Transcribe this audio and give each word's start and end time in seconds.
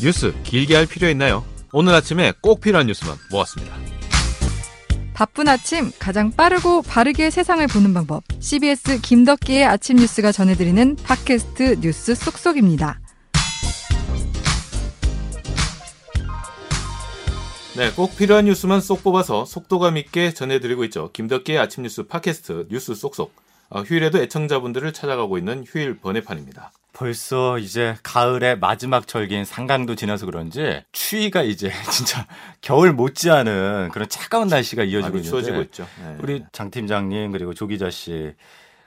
뉴스 0.00 0.32
길게 0.44 0.76
할 0.76 0.86
필요 0.86 1.08
있나요? 1.08 1.44
오늘 1.72 1.92
아침에 1.94 2.32
꼭 2.40 2.60
필요한 2.60 2.86
뉴스만 2.86 3.16
모았습니다. 3.30 3.74
바쁜 5.12 5.48
아침 5.48 5.90
가장 5.98 6.30
빠르고 6.30 6.82
바르게 6.82 7.30
세상을 7.30 7.66
보는 7.66 7.92
방법. 7.92 8.22
CBS 8.38 9.00
김덕기의 9.00 9.64
아침 9.64 9.96
뉴스가 9.96 10.30
전해드리는 10.30 10.96
팟캐스트 11.02 11.80
뉴스 11.80 12.14
쏙쏙입니다. 12.14 13.00
네, 17.76 17.90
꼭 17.92 18.16
필요한 18.16 18.44
뉴스만 18.44 18.80
쏙 18.80 19.02
뽑아서 19.02 19.44
속도감 19.44 19.96
있게 19.96 20.32
전해드리고 20.32 20.84
있죠. 20.84 21.10
김덕기의 21.12 21.58
아침 21.58 21.82
뉴스 21.82 22.04
팟캐스트 22.04 22.68
뉴스 22.70 22.94
쏙쏙. 22.94 23.47
어, 23.70 23.82
휴일에도 23.82 24.18
애청자분들을 24.18 24.92
찾아가고 24.92 25.38
있는 25.38 25.64
휴일 25.66 25.98
번외판입니다. 25.98 26.72
벌써 26.92 27.58
이제 27.58 27.96
가을의 28.02 28.58
마지막 28.58 29.06
절기인 29.06 29.44
상강도 29.44 29.94
지나서 29.94 30.26
그런지 30.26 30.82
추위가 30.90 31.42
이제 31.42 31.70
진짜 31.92 32.26
겨울 32.60 32.92
못지않은 32.92 33.90
그런 33.92 34.08
차가운 34.08 34.48
날씨가 34.48 34.82
이어지고 34.84 35.18
있는데 35.18 35.28
추워지고 35.28 35.62
있죠. 35.62 35.86
네. 36.02 36.16
우리 36.20 36.44
장 36.50 36.70
팀장님 36.70 37.30
그리고 37.30 37.54
조 37.54 37.66
기자 37.66 37.90
씨 37.90 38.34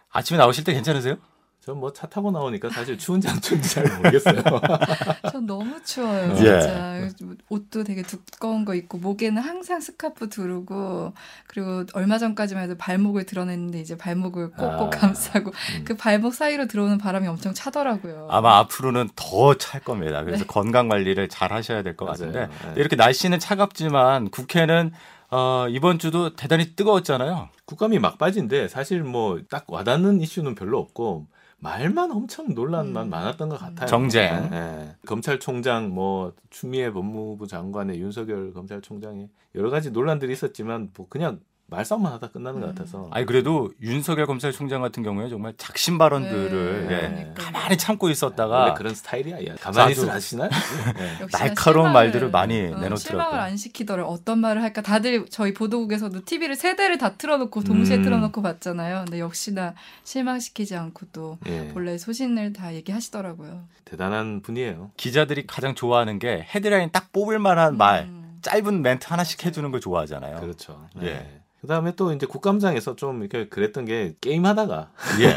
아침에 0.09 0.37
나오실 0.37 0.63
때 0.65 0.73
괜찮으세요? 0.73 1.17
전 1.63 1.77
뭐 1.77 1.93
차 1.93 2.07
타고 2.07 2.31
나오니까 2.31 2.69
사실 2.71 2.97
추운지 2.97 3.27
안 3.29 3.39
추운지 3.39 3.69
잘 3.69 3.83
모르겠어요. 3.97 4.41
전 5.31 5.45
너무 5.45 5.79
추워요, 5.83 6.31
예. 6.31 6.35
진짜. 6.35 7.09
옷도 7.49 7.83
되게 7.83 8.01
두꺼운 8.01 8.65
거 8.65 8.73
입고 8.73 8.97
목에는 8.97 9.39
항상 9.41 9.79
스카프 9.79 10.29
두르고 10.29 11.13
그리고 11.47 11.83
얼마 11.93 12.17
전까지만 12.17 12.63
해도 12.63 12.75
발목을 12.77 13.25
드러냈는데 13.27 13.79
이제 13.79 13.95
발목을 13.95 14.51
꼭꼭 14.53 14.81
아. 14.81 14.89
감싸고 14.89 15.51
음. 15.51 15.83
그 15.85 15.95
발목 15.95 16.33
사이로 16.33 16.65
들어오는 16.67 16.97
바람이 16.97 17.27
엄청 17.27 17.53
차더라고요. 17.53 18.27
아마 18.31 18.57
앞으로는 18.57 19.09
더 19.15 19.53
찰 19.55 19.81
겁니다. 19.81 20.23
그래서 20.23 20.43
네. 20.43 20.47
건강 20.47 20.87
관리를 20.87 21.29
잘 21.29 21.53
하셔야 21.53 21.83
될 21.83 21.95
것. 21.95 22.05
같은데 22.05 22.47
네. 22.47 22.73
이렇게 22.77 22.95
날씨는 22.95 23.37
차갑지만 23.39 24.29
국회는 24.31 24.91
어, 25.31 25.67
이번 25.69 25.97
주도 25.97 26.35
대단히 26.35 26.75
뜨거웠잖아요. 26.75 27.49
국감이 27.65 27.99
막바지인데 27.99 28.67
사실 28.67 29.03
뭐 29.03 29.39
딱 29.49 29.65
와닿는 29.67 30.19
이슈는 30.21 30.55
별로 30.55 30.77
없고 30.79 31.27
말만 31.59 32.11
엄청 32.11 32.53
논란만 32.53 33.07
음. 33.07 33.09
많았던 33.09 33.49
것 33.49 33.57
같아요. 33.59 33.87
정쟁. 33.87 34.49
예, 34.51 34.57
예. 34.57 34.95
검찰총장 35.05 35.89
뭐 35.93 36.33
추미애 36.49 36.91
법무부 36.91 37.47
장관의 37.47 37.99
윤석열 38.01 38.51
검찰총장의 38.53 39.29
여러 39.55 39.69
가지 39.69 39.91
논란들이 39.91 40.33
있었지만 40.33 40.89
뭐 40.97 41.07
그냥 41.07 41.39
말싸움만 41.71 42.11
하다 42.13 42.27
끝나는 42.27 42.59
것 42.59 42.67
음. 42.67 42.75
같아서 42.75 43.07
아니 43.11 43.25
그래도 43.25 43.71
윤석열 43.81 44.25
검찰총장 44.27 44.81
같은 44.81 45.03
경우에 45.03 45.29
정말 45.29 45.53
작심 45.57 45.97
발언들을 45.97 46.87
네, 46.87 46.93
예, 46.93 46.97
그러니까요. 46.99 47.33
가만히 47.33 47.77
참고 47.77 48.07
원래 48.07 48.11
있었다가 48.11 48.73
그런 48.73 48.93
스타일이야. 48.93 49.45
야, 49.47 49.55
가만히 49.59 49.93
하시나요? 49.95 50.49
예. 50.51 51.21
역시나 51.23 51.27
날카로운 51.45 51.87
실망을- 51.89 51.93
말들을 51.93 52.29
많이 52.29 52.55
어, 52.59 52.61
내놓더라고요. 52.63 52.95
실망을 52.97 53.39
안 53.39 53.55
시키더라고요. 53.57 54.13
어떤 54.13 54.39
말을 54.39 54.61
할까? 54.61 54.81
다들 54.81 55.25
저희 55.29 55.53
보도국에서도 55.53 56.25
TV를 56.25 56.55
세 56.55 56.75
대를 56.75 56.97
다 56.97 57.13
틀어놓고 57.15 57.63
동시에 57.63 57.97
음. 57.97 58.01
틀어놓고 58.03 58.41
봤잖아요. 58.41 59.05
근데 59.05 59.19
역시나 59.19 59.73
실망시키지 60.03 60.75
않고 60.75 61.07
또 61.13 61.37
예. 61.47 61.69
본래 61.69 61.97
소신을 61.97 62.51
다 62.51 62.73
얘기하시더라고요. 62.75 63.63
대단한 63.85 64.41
분이에요. 64.41 64.91
기자들이 64.97 65.47
가장 65.47 65.73
좋아하는 65.73 66.19
게 66.19 66.45
헤드라인 66.53 66.89
딱 66.91 67.13
뽑을 67.13 67.39
만한 67.39 67.77
말 67.77 68.03
음. 68.03 68.39
짧은 68.41 68.81
멘트 68.81 69.07
하나씩 69.07 69.45
해주는 69.45 69.71
걸 69.71 69.79
좋아하잖아요. 69.79 70.41
그렇죠. 70.41 70.85
예. 71.01 71.40
예. 71.61 71.67
그다음에 71.67 71.93
또 71.95 72.11
이제 72.11 72.25
국감장에서 72.25 72.95
좀 72.95 73.21
이렇게 73.21 73.47
그랬던 73.47 73.85
게 73.85 74.15
게임 74.19 74.45
하다가 74.45 74.91
예. 75.21 75.35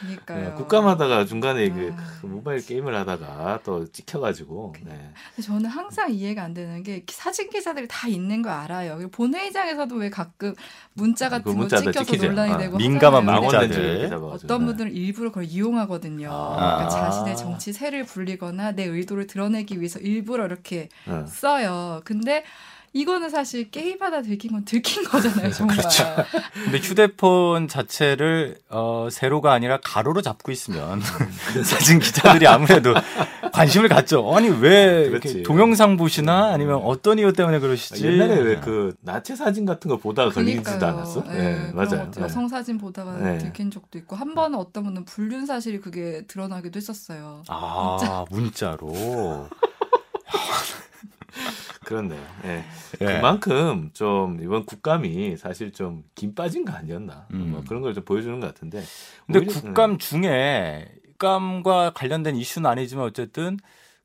그러니까요. 0.00 0.46
예, 0.46 0.50
국감 0.56 0.86
하다가 0.88 1.24
중간에 1.26 1.68
그 1.70 1.94
아. 1.96 2.18
그 2.20 2.26
모바일 2.26 2.64
게임을 2.64 2.94
하다가 2.94 3.60
또 3.64 3.86
찍혀가지고 3.90 4.74
네. 4.84 5.12
근데 5.34 5.46
저는 5.46 5.66
항상 5.66 6.12
이해가 6.12 6.42
안 6.42 6.54
되는 6.54 6.82
게 6.82 7.04
사진 7.08 7.50
기사들이 7.50 7.86
다 7.88 8.08
있는 8.08 8.42
거 8.42 8.50
알아요. 8.50 9.08
본회의장에서도 9.10 9.94
왜 9.96 10.10
가끔 10.10 10.54
문자 10.94 11.28
그 11.28 11.36
같은 11.36 11.52
거 11.52 11.58
문자들 11.58 11.92
찍혀서 11.92 12.04
찍히죠. 12.04 12.26
논란이 12.28 12.52
아, 12.52 12.58
되고 12.58 12.76
민감한 12.76 13.26
와가지고. 13.26 14.26
어떤 14.26 14.60
네. 14.60 14.66
분들은 14.66 14.92
일부러 14.92 15.30
그걸 15.30 15.44
이용하거든요. 15.44 16.30
아. 16.32 16.56
그러니까 16.56 16.88
자신의 16.88 17.36
정치 17.36 17.72
세를 17.72 18.04
불리거나 18.04 18.72
내 18.72 18.84
의도를 18.84 19.26
드러내기 19.26 19.78
위해서 19.78 19.98
일부러 20.00 20.46
이렇게 20.46 20.88
네. 21.06 21.24
써요. 21.26 22.00
근데 22.04 22.44
이거는 22.92 23.30
사실 23.30 23.70
게임하다 23.70 24.22
들킨 24.22 24.50
건 24.50 24.64
들킨 24.64 25.04
거잖아요, 25.04 25.52
정말. 25.52 25.76
그렇죠. 25.76 26.04
근데 26.64 26.78
휴대폰 26.78 27.68
자체를 27.68 28.58
어, 28.68 29.06
세로가 29.10 29.52
아니라 29.52 29.78
가로로 29.80 30.22
잡고 30.22 30.50
있으면 30.50 31.00
사진 31.64 32.00
기자들이 32.00 32.48
아무래도 32.48 32.92
관심을 33.52 33.88
갖죠. 33.88 34.34
아니 34.34 34.48
왜 34.48 35.04
이렇게. 35.08 35.42
동영상 35.44 35.96
보시나 35.96 36.52
아니면 36.52 36.80
어떤 36.82 37.18
이유 37.20 37.32
때문에 37.32 37.60
그러시지? 37.60 38.04
옛날에 38.06 38.36
왜 38.40 38.60
그 38.60 38.94
나체 39.00 39.36
사진 39.36 39.64
같은 39.64 39.88
거 39.88 39.96
보다가 39.96 40.30
걸리지도. 40.30 40.84
않았어? 40.84 41.24
예, 41.28 41.32
네, 41.32 41.54
그런 41.72 41.74
맞아요. 41.76 42.04
것도 42.10 42.20
여성 42.22 42.48
사진 42.48 42.76
보다가 42.76 43.16
네. 43.18 43.38
들킨 43.38 43.70
적도 43.70 43.98
있고 43.98 44.16
한 44.16 44.34
번은 44.34 44.58
어떤 44.58 44.82
분은 44.84 45.04
불륜 45.04 45.46
사실이 45.46 45.80
그게 45.80 46.24
드러나기도 46.26 46.76
했었어요. 46.76 47.44
아 47.48 48.24
문자로. 48.30 49.48
그렇네요. 51.84 52.20
예. 52.44 52.62
예. 53.00 53.04
그만큼 53.04 53.90
좀 53.94 54.38
이번 54.42 54.66
국감이 54.66 55.36
사실 55.36 55.72
좀김 55.72 56.34
빠진 56.34 56.64
거 56.64 56.72
아니었나 56.72 57.26
음. 57.32 57.52
뭐 57.52 57.62
그런 57.66 57.80
걸 57.82 57.94
좀 57.94 58.04
보여주는 58.04 58.38
것 58.38 58.46
같은데. 58.48 58.82
근데 59.26 59.40
국감 59.46 59.98
중에 59.98 60.86
국감과 61.18 61.92
관련된 61.94 62.36
이슈는 62.36 62.68
아니지만 62.70 63.04
어쨌든 63.04 63.58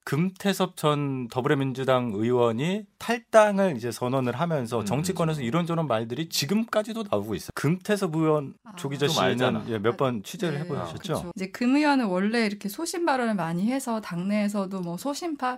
금태섭 0.06 0.78
전 0.78 1.28
더불어민주당 1.30 2.12
의원이 2.14 2.86
탈당을 3.00 3.76
이제 3.76 3.92
선언을 3.92 4.40
하면서 4.40 4.82
음, 4.82 4.86
정치권에서 4.86 5.42
이런저런 5.42 5.88
말들이 5.88 6.30
지금까지도 6.30 7.06
나오고 7.10 7.34
있어요. 7.34 7.50
금태섭 7.56 8.16
의원 8.16 8.54
아. 8.64 8.76
조기자. 8.76 9.08
씨는 9.08 9.82
몇번 9.82 10.22
취재를 10.22 10.60
네, 10.60 10.64
해보셨죠? 10.64 10.98
그쵸. 11.00 11.32
이제 11.36 11.48
금 11.48 11.76
의원은 11.76 12.06
원래 12.06 12.46
이렇게 12.46 12.70
소신 12.70 13.04
발언을 13.04 13.34
많이 13.34 13.66
해서 13.72 14.00
당내에서도 14.00 14.80
뭐 14.82 14.96
소신파 14.96 15.58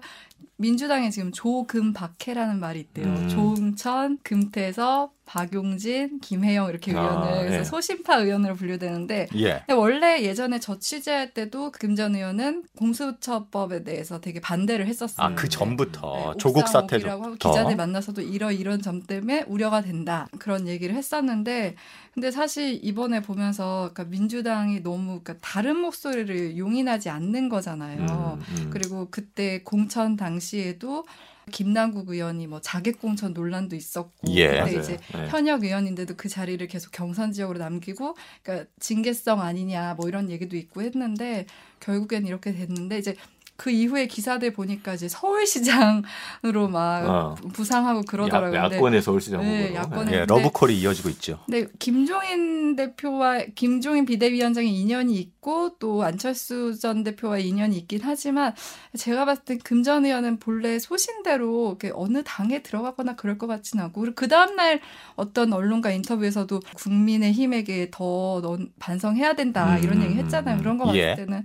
민주당에 0.56 1.10
지금 1.10 1.34
조금 1.34 1.92
박해라는 1.92 2.62
말이 2.62 2.80
있대요. 2.80 3.06
음. 3.06 3.28
조응천, 3.28 4.20
금태섭, 4.24 5.12
박용진, 5.28 6.20
김혜영 6.22 6.70
이렇게 6.70 6.96
아, 6.96 7.02
의원을 7.02 7.40
그래서 7.40 7.60
예. 7.60 7.64
소신파 7.64 8.22
의원으로 8.22 8.56
분류되는데 8.56 9.28
예. 9.36 9.64
원래 9.70 10.24
예전에 10.24 10.60
저 10.60 10.80
취재할 10.80 11.34
때도 11.34 11.72
금전 11.72 12.16
의원은 12.16 12.64
공수처법에 12.78 13.84
대해서 13.84 14.20
되게 14.22 14.40
반대를 14.40 14.88
했었어요. 14.88 15.28
아그 15.28 15.50
전부터 15.50 16.32
네, 16.34 16.38
조국 16.40 16.68
사태 16.68 16.96
옥상옥이라고 16.96 17.24
하고 17.24 17.38
전부터 17.38 17.50
기자들 17.50 17.76
만나서도 17.76 18.22
이러 18.22 18.52
이런 18.52 18.82
점 18.82 19.04
때문에 19.04 19.44
우려가 19.48 19.82
된다 19.82 20.28
그런 20.40 20.68
얘기를 20.68 20.96
했었는데 20.96 21.76
근데 22.14 22.32
사실 22.32 22.80
이번에 22.82 23.22
보면서 23.22 23.92
그러니까 23.94 24.06
민주당이 24.06 24.82
너무 24.82 25.20
그러니까 25.22 25.36
다른 25.42 25.78
목소리를 25.78 26.58
용인하지 26.58 27.10
않는 27.10 27.50
거잖아요. 27.50 28.40
음, 28.40 28.56
음. 28.58 28.70
그리고 28.72 29.10
그때 29.12 29.62
공천 29.64 30.16
당시에도 30.16 31.04
김남국 31.52 32.10
의원이 32.10 32.48
뭐 32.48 32.62
자객 32.62 33.00
공천 33.00 33.34
논란도 33.34 33.76
있었고 33.76 34.12
예. 34.30 34.62
근데. 34.62 34.80
이제 34.80 34.98
예. 35.16 35.28
현역 35.28 35.64
의원인데도 35.64 36.16
그 36.16 36.30
자리를 36.30 36.66
계속 36.68 36.92
경선 36.92 37.32
지역으로 37.32 37.60
남기고 37.60 38.16
그러니까 38.44 38.70
징계성 38.80 39.42
아니냐 39.42 39.96
뭐 39.96 40.08
이런 40.08 40.30
얘기도 40.30 40.58
있고 40.58 40.82
했는데 40.82 41.46
결국엔 41.80 42.26
이렇게 42.26 42.54
됐는데 42.54 42.98
이제 42.98 43.16
그 43.58 43.72
이후에 43.72 44.06
기사들 44.06 44.54
보니까 44.54 44.94
이제 44.94 45.08
서울시장으로 45.10 46.68
막 46.72 47.06
어. 47.10 47.36
부상하고 47.54 48.04
그러더라고요. 48.04 48.56
야, 48.56 48.64
야권의 48.66 49.02
서울시장 49.02 49.42
네. 49.42 49.74
야권의- 49.74 50.12
예, 50.14 50.20
근데- 50.20 50.26
러브콜이 50.28 50.80
이어지고 50.80 51.10
있죠. 51.10 51.40
근데 51.48 51.68
김종인 51.80 52.76
대표와 52.76 53.40
김종인 53.56 54.06
비대위원장의 54.06 54.70
인연이 54.72 55.16
있고 55.16 55.76
또 55.80 56.04
안철수 56.04 56.78
전 56.80 57.04
대표와 57.04 57.40
인연이 57.40 57.78
있긴 57.78 58.02
하지만 58.04 58.54
제가 58.96 59.26
봤을 59.26 59.44
때금전 59.44 60.06
의원은 60.06 60.38
본래 60.38 60.78
소신대로 60.78 61.80
어느 61.96 62.22
당에 62.24 62.62
들어가거나 62.62 63.16
그럴 63.16 63.40
것 63.40 63.48
같지는 63.48 63.86
않고 63.86 64.02
그리고 64.02 64.16
그 64.16 64.28
다음 64.28 64.56
날 64.56 64.80
어떤 65.16 65.52
언론과 65.52 65.92
인터뷰에서도 65.92 66.60
국민의힘에게 66.76 67.90
더넌 67.92 68.70
반성해야 68.78 69.34
된다 69.34 69.80
이런 69.80 69.98
음, 69.98 70.04
얘기 70.04 70.14
했잖아요. 70.20 70.60
그런 70.60 70.78
거 70.78 70.86
봤을 70.86 71.00
예. 71.00 71.16
때는 71.16 71.44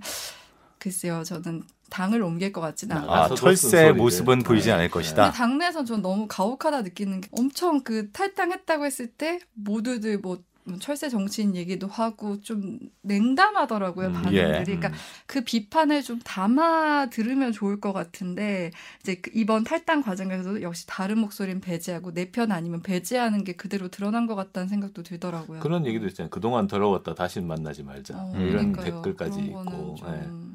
글쎄요, 0.77 1.23
저는 1.23 1.63
당을 1.89 2.21
옮길 2.21 2.51
것 2.51 2.61
같지는 2.61 2.97
않아요. 2.97 3.11
아, 3.11 3.15
나서도 3.21 3.35
철새. 3.35 3.91
모습은 3.91 4.43
보이지 4.43 4.67
네. 4.69 4.73
않을 4.73 4.89
것이다. 4.89 5.23
근데 5.25 5.37
당내에선 5.37 5.85
전 5.85 6.01
너무 6.01 6.27
가혹하다 6.27 6.81
느끼는 6.81 7.21
게 7.21 7.29
엄청 7.31 7.81
그 7.83 8.11
탈당했다고 8.11 8.85
했을 8.85 9.07
때 9.07 9.39
모두들 9.53 10.17
뭐뭐 10.19 10.41
철새 10.79 11.09
정치인 11.09 11.55
얘기도 11.57 11.87
하고 11.87 12.39
좀 12.41 12.79
냉담하더라고요 13.01 14.07
음, 14.07 14.13
반응들이. 14.13 14.37
예. 14.39 14.63
그러니까 14.63 14.87
음. 14.87 14.93
그 15.27 15.41
비판을 15.41 16.01
좀 16.03 16.19
담아 16.23 17.09
들으면 17.11 17.51
좋을 17.51 17.79
것 17.81 17.91
같은데 17.93 18.71
이제 19.01 19.15
그 19.15 19.29
이번 19.33 19.63
탈당 19.65 20.01
과정에서도 20.01 20.61
역시 20.61 20.85
다른 20.87 21.19
목소리는 21.19 21.59
배제하고 21.61 22.13
내 22.13 22.31
편 22.31 22.51
아니면 22.51 22.81
배제하는 22.81 23.43
게 23.43 23.53
그대로 23.53 23.89
드러난 23.89 24.25
것 24.25 24.33
같다는 24.35 24.67
생각도 24.69 25.03
들더라고요. 25.03 25.59
그런 25.59 25.85
얘기도 25.85 26.07
있잖아요. 26.07 26.29
그동안 26.31 26.65
더러웠다 26.67 27.13
다시 27.13 27.39
만나지 27.41 27.83
말자. 27.83 28.15
어, 28.17 28.31
이런 28.37 28.71
그러니까요. 28.73 28.85
댓글까지 29.03 29.41
그런 29.49 29.65
거는 29.65 29.79
있고. 29.81 29.95
좀, 29.95 30.07
예. 30.07 30.53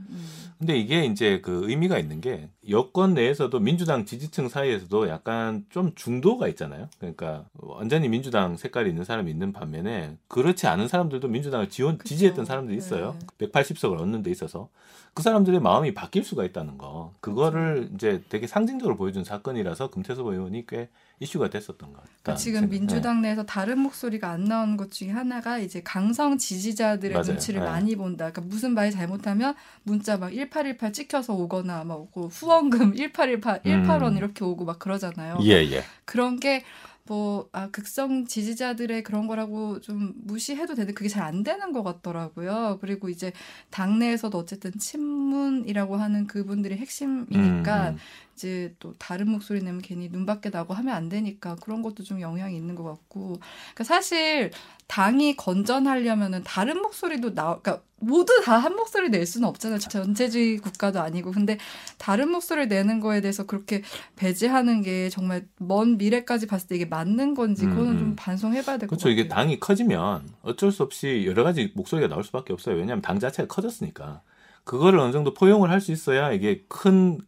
음. 0.58 0.66
근데 0.66 0.76
이게 0.78 1.04
이제 1.04 1.40
그 1.40 1.68
의미가 1.68 1.98
있는 1.98 2.20
게 2.20 2.48
여권 2.70 3.14
내에서도 3.14 3.58
민주당 3.60 4.04
지지층 4.04 4.48
사이에서도 4.48 5.08
약간 5.08 5.64
좀 5.70 5.94
중도가 5.94 6.48
있잖아요. 6.48 6.88
그러니까 6.98 7.44
완전히 7.54 8.08
민주당 8.08 8.56
색깔이 8.56 8.90
있는 8.90 9.04
사람이 9.04 9.30
있는 9.30 9.52
반면에 9.52 10.16
그렇지 10.28 10.66
않은 10.66 10.88
사람들도 10.88 11.28
민주당을 11.28 11.70
지원 11.70 11.98
그쵸. 11.98 12.08
지지했던 12.08 12.44
사람들이 12.44 12.76
있어요. 12.76 13.16
180석을 13.38 13.98
얻는 14.00 14.22
데 14.22 14.30
있어서 14.30 14.68
그 15.14 15.22
사람들의 15.22 15.60
마음이 15.60 15.94
바뀔 15.94 16.24
수가 16.24 16.44
있다는 16.44 16.78
거. 16.78 17.12
그거를 17.20 17.90
이제 17.94 18.22
되게 18.28 18.46
상징적으로 18.46 18.96
보여준 18.96 19.24
사건이라서 19.24 19.90
금태섭 19.90 20.26
의원이 20.26 20.66
꽤 20.66 20.88
이슈가 21.20 21.50
됐었던 21.50 21.92
것 21.92 21.96
같아요. 21.98 22.14
그러니까 22.22 22.38
지금 22.40 22.68
민주당 22.68 23.22
내에서 23.22 23.44
다른 23.44 23.80
목소리가 23.80 24.30
안 24.30 24.44
나오는 24.44 24.76
것 24.76 24.92
중에 24.92 25.10
하나가 25.10 25.58
이제 25.58 25.82
강성 25.82 26.38
지지자들의 26.38 27.14
맞아요. 27.14 27.32
눈치를 27.32 27.60
네. 27.60 27.66
많이 27.66 27.96
본다. 27.96 28.30
그러니까 28.30 28.42
무슨 28.42 28.74
말이 28.74 28.92
잘못하면 28.92 29.54
문자 29.82 30.16
막 30.16 30.32
1818 30.32 30.92
찍혀서 30.92 31.34
오거나 31.34 31.82
막 31.84 32.00
오고 32.00 32.28
후원 32.28 32.57
금 32.70 32.94
1818 32.96 33.62
음. 33.66 33.82
18원 33.84 34.16
이렇게 34.16 34.44
오고 34.44 34.64
막 34.64 34.78
그러잖아요. 34.78 35.38
예, 35.42 35.52
예. 35.70 35.84
그런 36.04 36.38
게 36.40 36.64
뭐, 37.04 37.48
아, 37.52 37.68
극성 37.70 38.26
지지자들의 38.26 39.02
그런 39.02 39.26
거라고 39.26 39.80
좀 39.80 40.12
무시해도 40.24 40.74
되는데 40.74 40.92
그게 40.92 41.08
잘 41.08 41.22
안 41.28 41.42
되는 41.42 41.72
것 41.72 41.82
같더라고요. 41.82 42.78
그리고 42.82 43.08
이제 43.08 43.32
당내에서도 43.70 44.36
어쨌든 44.36 44.72
친문이라고 44.78 45.96
하는 45.96 46.26
그분들이 46.26 46.76
핵심이니까 46.76 47.90
음, 47.90 47.94
음. 47.94 47.98
이제 48.34 48.74
또 48.78 48.92
다른 48.98 49.30
목소리 49.30 49.62
내면 49.62 49.80
괜히 49.82 50.10
눈 50.10 50.26
밖에 50.26 50.50
나고 50.50 50.74
하면 50.74 50.94
안 50.94 51.08
되니까 51.08 51.56
그런 51.56 51.82
것도 51.82 52.02
좀 52.04 52.20
영향이 52.20 52.54
있는 52.56 52.74
것 52.74 52.84
같고. 52.84 53.38
그러니까 53.40 53.84
사실 53.84 54.50
당이 54.86 55.36
건전하려면은 55.36 56.42
다른 56.44 56.80
목소리도 56.82 57.34
나, 57.34 57.58
그러니까 57.60 57.82
모두 58.00 58.40
다 58.44 58.58
한 58.58 58.74
목소리 58.76 59.08
낼 59.10 59.26
수는 59.26 59.48
없잖아요. 59.48 59.78
전체주의 59.78 60.58
국가도 60.58 61.00
아니고. 61.00 61.32
근데 61.32 61.58
다른 61.98 62.30
목소리를 62.30 62.68
내는 62.68 63.00
거에 63.00 63.20
대해서 63.20 63.44
그렇게 63.46 63.82
배제하는 64.16 64.82
게 64.82 65.08
정말 65.10 65.46
먼 65.58 65.96
미래까지 65.98 66.46
봤을 66.46 66.68
때 66.68 66.76
이게 66.76 66.84
맞는 66.84 67.34
건지 67.34 67.64
음, 67.64 67.70
그거는 67.70 67.92
음. 67.92 67.98
좀 67.98 68.16
반성해 68.16 68.62
봐야 68.62 68.76
될것 68.78 68.90
그렇죠. 68.98 69.04
같아요. 69.04 69.12
이게 69.12 69.28
당이 69.28 69.60
커지면 69.60 70.28
어쩔 70.42 70.72
수 70.72 70.82
없이 70.82 71.24
여러 71.26 71.44
가지 71.44 71.72
목소리가 71.74 72.08
나올 72.08 72.24
수밖에 72.24 72.52
없어요. 72.52 72.76
왜냐하면 72.76 73.02
당 73.02 73.18
자체가 73.18 73.46
커졌으니까. 73.48 74.22
그거를 74.64 74.98
어느 74.98 75.12
정도 75.12 75.32
포용을 75.34 75.70
할 75.70 75.80
수 75.80 75.92
있어야 75.92 76.30
이게 76.32 76.64
큰 76.68 77.18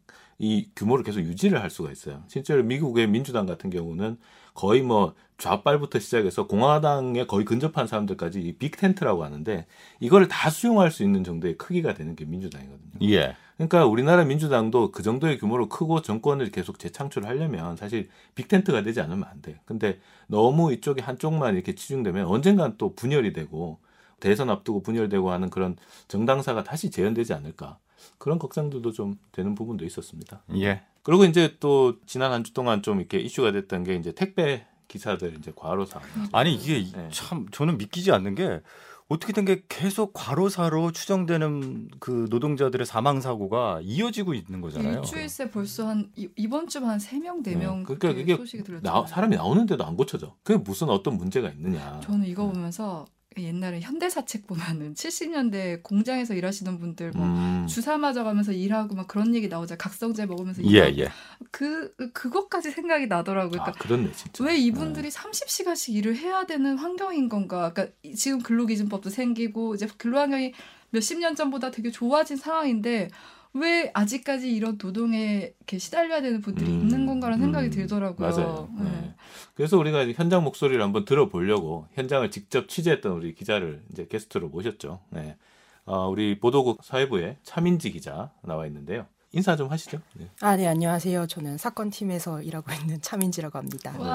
이 0.43 0.71
규모를 0.75 1.05
계속 1.05 1.21
유지를 1.21 1.63
할 1.63 1.69
수가 1.69 1.93
있어요. 1.93 2.25
실제로 2.27 2.63
미국의 2.63 3.07
민주당 3.09 3.45
같은 3.45 3.69
경우는 3.69 4.17
거의 4.55 4.81
뭐 4.81 5.15
좌빨부터 5.37 5.99
시작해서 5.99 6.47
공화당에 6.47 7.27
거의 7.27 7.45
근접한 7.45 7.87
사람들까지 7.87 8.41
이 8.41 8.53
빅텐트라고 8.55 9.23
하는데 9.23 9.67
이거를 10.01 10.29
다 10.29 10.49
수용할 10.49 10.91
수 10.91 11.03
있는 11.03 11.25
정도의 11.25 11.59
크기가 11.59 11.93
되는 11.93 12.17
게 12.17 12.25
민주당이거든요. 12.25 13.11
예. 13.11 13.37
그러니까 13.59 13.85
우리나라 13.85 14.25
민주당도 14.25 14.93
그 14.93 15.03
정도의 15.03 15.39
규모로 15.39 15.69
크고 15.69 16.01
정권을 16.01 16.51
계속 16.51 16.79
재창출하려면 16.79 17.77
사실 17.77 18.09
빅텐트가 18.35 18.83
되지 18.83 19.03
않으면 19.03 19.25
안 19.31 19.43
돼. 19.43 19.61
근데 19.67 20.01
너무 20.27 20.73
이쪽에 20.73 21.03
한쪽만 21.03 21.55
이렇게 21.55 21.75
치중되면 21.75 22.27
언젠간 22.27 22.77
또 22.79 22.95
분열이 22.95 23.35
되고 23.35 23.79
대선 24.21 24.49
앞두고 24.49 24.83
분열되고 24.83 25.31
하는 25.31 25.51
그런 25.51 25.77
정당사가 26.09 26.65
다시 26.65 26.91
재현되지 26.91 27.35
않을까. 27.35 27.79
그런 28.19 28.39
걱정들도 28.39 28.93
좀 28.93 29.17
되는 29.33 29.55
부분도 29.55 29.85
있었습니다. 29.85 30.43
예. 30.55 30.83
그리고 31.03 31.25
이제 31.25 31.57
또 31.61 31.97
지난 32.07 32.33
한 32.33 32.43
주 32.45 32.53
동안 32.53 32.83
좀 32.83 32.99
이렇게 33.01 33.19
이슈가 33.19 33.53
됐던 33.53 33.85
게 33.85 33.95
이제 33.97 34.13
택배 34.13 34.67
기사들 34.89 35.37
이제 35.39 35.53
과로사. 35.55 36.01
아니 36.33 36.55
이게 36.55 36.85
네. 36.97 37.09
참 37.13 37.47
저는 37.51 37.79
믿기지 37.79 38.13
않는 38.13 38.35
게 38.35 38.61
어떻게 39.09 39.33
된 39.33 39.45
게 39.45 39.65
계속 39.69 40.13
과로사로 40.13 40.93
추정되는 40.93 41.89
그 41.99 42.27
노동자들의 42.31 42.87
사망 42.87 43.21
사고가 43.21 43.81
이어지고 43.83 44.35
있는 44.35 44.61
거잖아요. 44.61 44.99
일주일 44.99 45.29
새 45.29 45.51
벌써 45.51 45.89
한 45.89 46.11
이- 46.17 46.29
이번 46.37 46.69
주만 46.69 46.91
한세 46.91 47.19
명 47.19 47.43
네명 47.43 47.79
네. 47.85 47.85
그러니까 47.95 48.11
이게 48.21 48.37
소식이 48.37 48.63
들렸죠. 48.63 48.83
나, 48.85 49.05
사람이 49.07 49.35
나오는데도 49.37 49.85
안 49.85 49.97
고쳐져. 49.97 50.37
그게 50.45 50.59
무슨 50.63 50.91
어떤 50.91 51.17
문제가 51.17 51.49
있느냐. 51.51 51.99
저는 52.05 52.27
이거 52.27 52.47
보면서 52.47 53.05
옛날에 53.39 53.81
현대사 53.81 54.25
책 54.25 54.47
보면은 54.49 54.95
70년대 54.95 55.83
공장에서 55.85 56.35
일하시던 56.35 56.81
분들 56.81 57.13
뭐 57.15 57.27
음. 57.27 57.67
주사 57.69 57.97
맞아가면서 57.97 58.51
일하고 58.53 58.97
막 58.97 59.07
그런 59.07 59.35
얘기 59.37 59.47
나오자 59.49 59.77
각성제 59.77 60.27
먹으면서 60.27 60.65
예, 60.65 60.93
예. 60.99 61.09
그 61.53 61.95
그것까지 62.13 62.73
생각이 62.73 63.07
나더라고요. 63.07 63.61
아, 63.61 63.65
그러니까 63.65 63.73
그렇네 63.85 64.13
진짜. 64.13 64.43
왜 64.45 64.57
이분들이 64.59 65.11
30시간씩 65.11 65.95
일을 65.95 66.17
해야 66.17 66.45
되는 66.45 66.77
환경인 66.77 67.29
건가? 67.29 67.73
그러니까 67.73 67.95
이- 68.03 68.17
지금 68.17 68.41
근로기준법도 68.41 69.11
생기고 69.11 69.77
이제 69.77 69.87
근로환경이 69.97 70.53
몇십 70.91 71.19
년 71.21 71.37
전보다 71.37 71.71
되게 71.71 71.93
좋아진 71.93 72.37
상황인데 72.37 73.11
왜 73.53 73.91
아직까지 73.95 74.51
이런 74.53 74.77
노동에 74.81 75.53
이렇게 75.59 75.79
시달려야 75.79 76.21
되는 76.21 76.41
분들이 76.41 76.71
음, 76.71 76.81
있는 76.83 77.07
건가라는 77.07 77.45
생각이 77.45 77.69
음, 77.69 77.71
들더라고요. 77.71 78.29
맞아요. 78.29 78.69
네. 78.77 78.85
네. 78.85 79.15
그래서 79.61 79.77
우리가 79.77 80.07
현장 80.13 80.43
목소리를 80.43 80.83
한번 80.83 81.05
들어보려고 81.05 81.87
현장을 81.93 82.31
직접 82.31 82.67
취재했던 82.67 83.13
우리 83.13 83.35
기자를 83.35 83.83
이제 83.93 84.07
게스트로 84.07 84.49
모셨죠. 84.49 85.01
네. 85.11 85.37
어, 85.85 86.09
우리 86.09 86.41
보도국 86.41 86.83
사회부의 86.83 87.37
차민지 87.43 87.93
기자 87.93 88.33
나와 88.41 88.65
있는데요. 88.65 89.05
인사 89.33 89.55
좀 89.55 89.71
하시죠. 89.71 90.01
네. 90.15 90.29
아, 90.41 90.57
네, 90.57 90.67
안녕하세요. 90.67 91.29
저는 91.29 91.57
사건팀에서 91.57 92.43
일하고 92.43 92.73
있는 92.73 93.01
차민지라고 93.01 93.59
합니다. 93.59 93.95
와, 93.97 94.09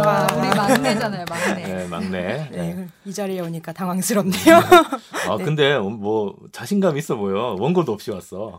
와. 0.00 0.26
우리 0.34 0.48
막내잖아요, 0.48 1.24
막내. 1.28 1.62
네, 1.66 1.86
막내. 1.86 2.48
네, 2.50 2.74
네. 2.74 2.88
이 3.04 3.14
자리에 3.14 3.38
오니까 3.40 3.72
당황스럽네요. 3.72 4.56
아, 5.30 5.36
근데 5.36 5.78
뭐 5.78 6.36
자신감 6.50 6.98
있어 6.98 7.14
보여. 7.14 7.54
원고도 7.60 7.92
없이 7.92 8.10
왔어. 8.10 8.58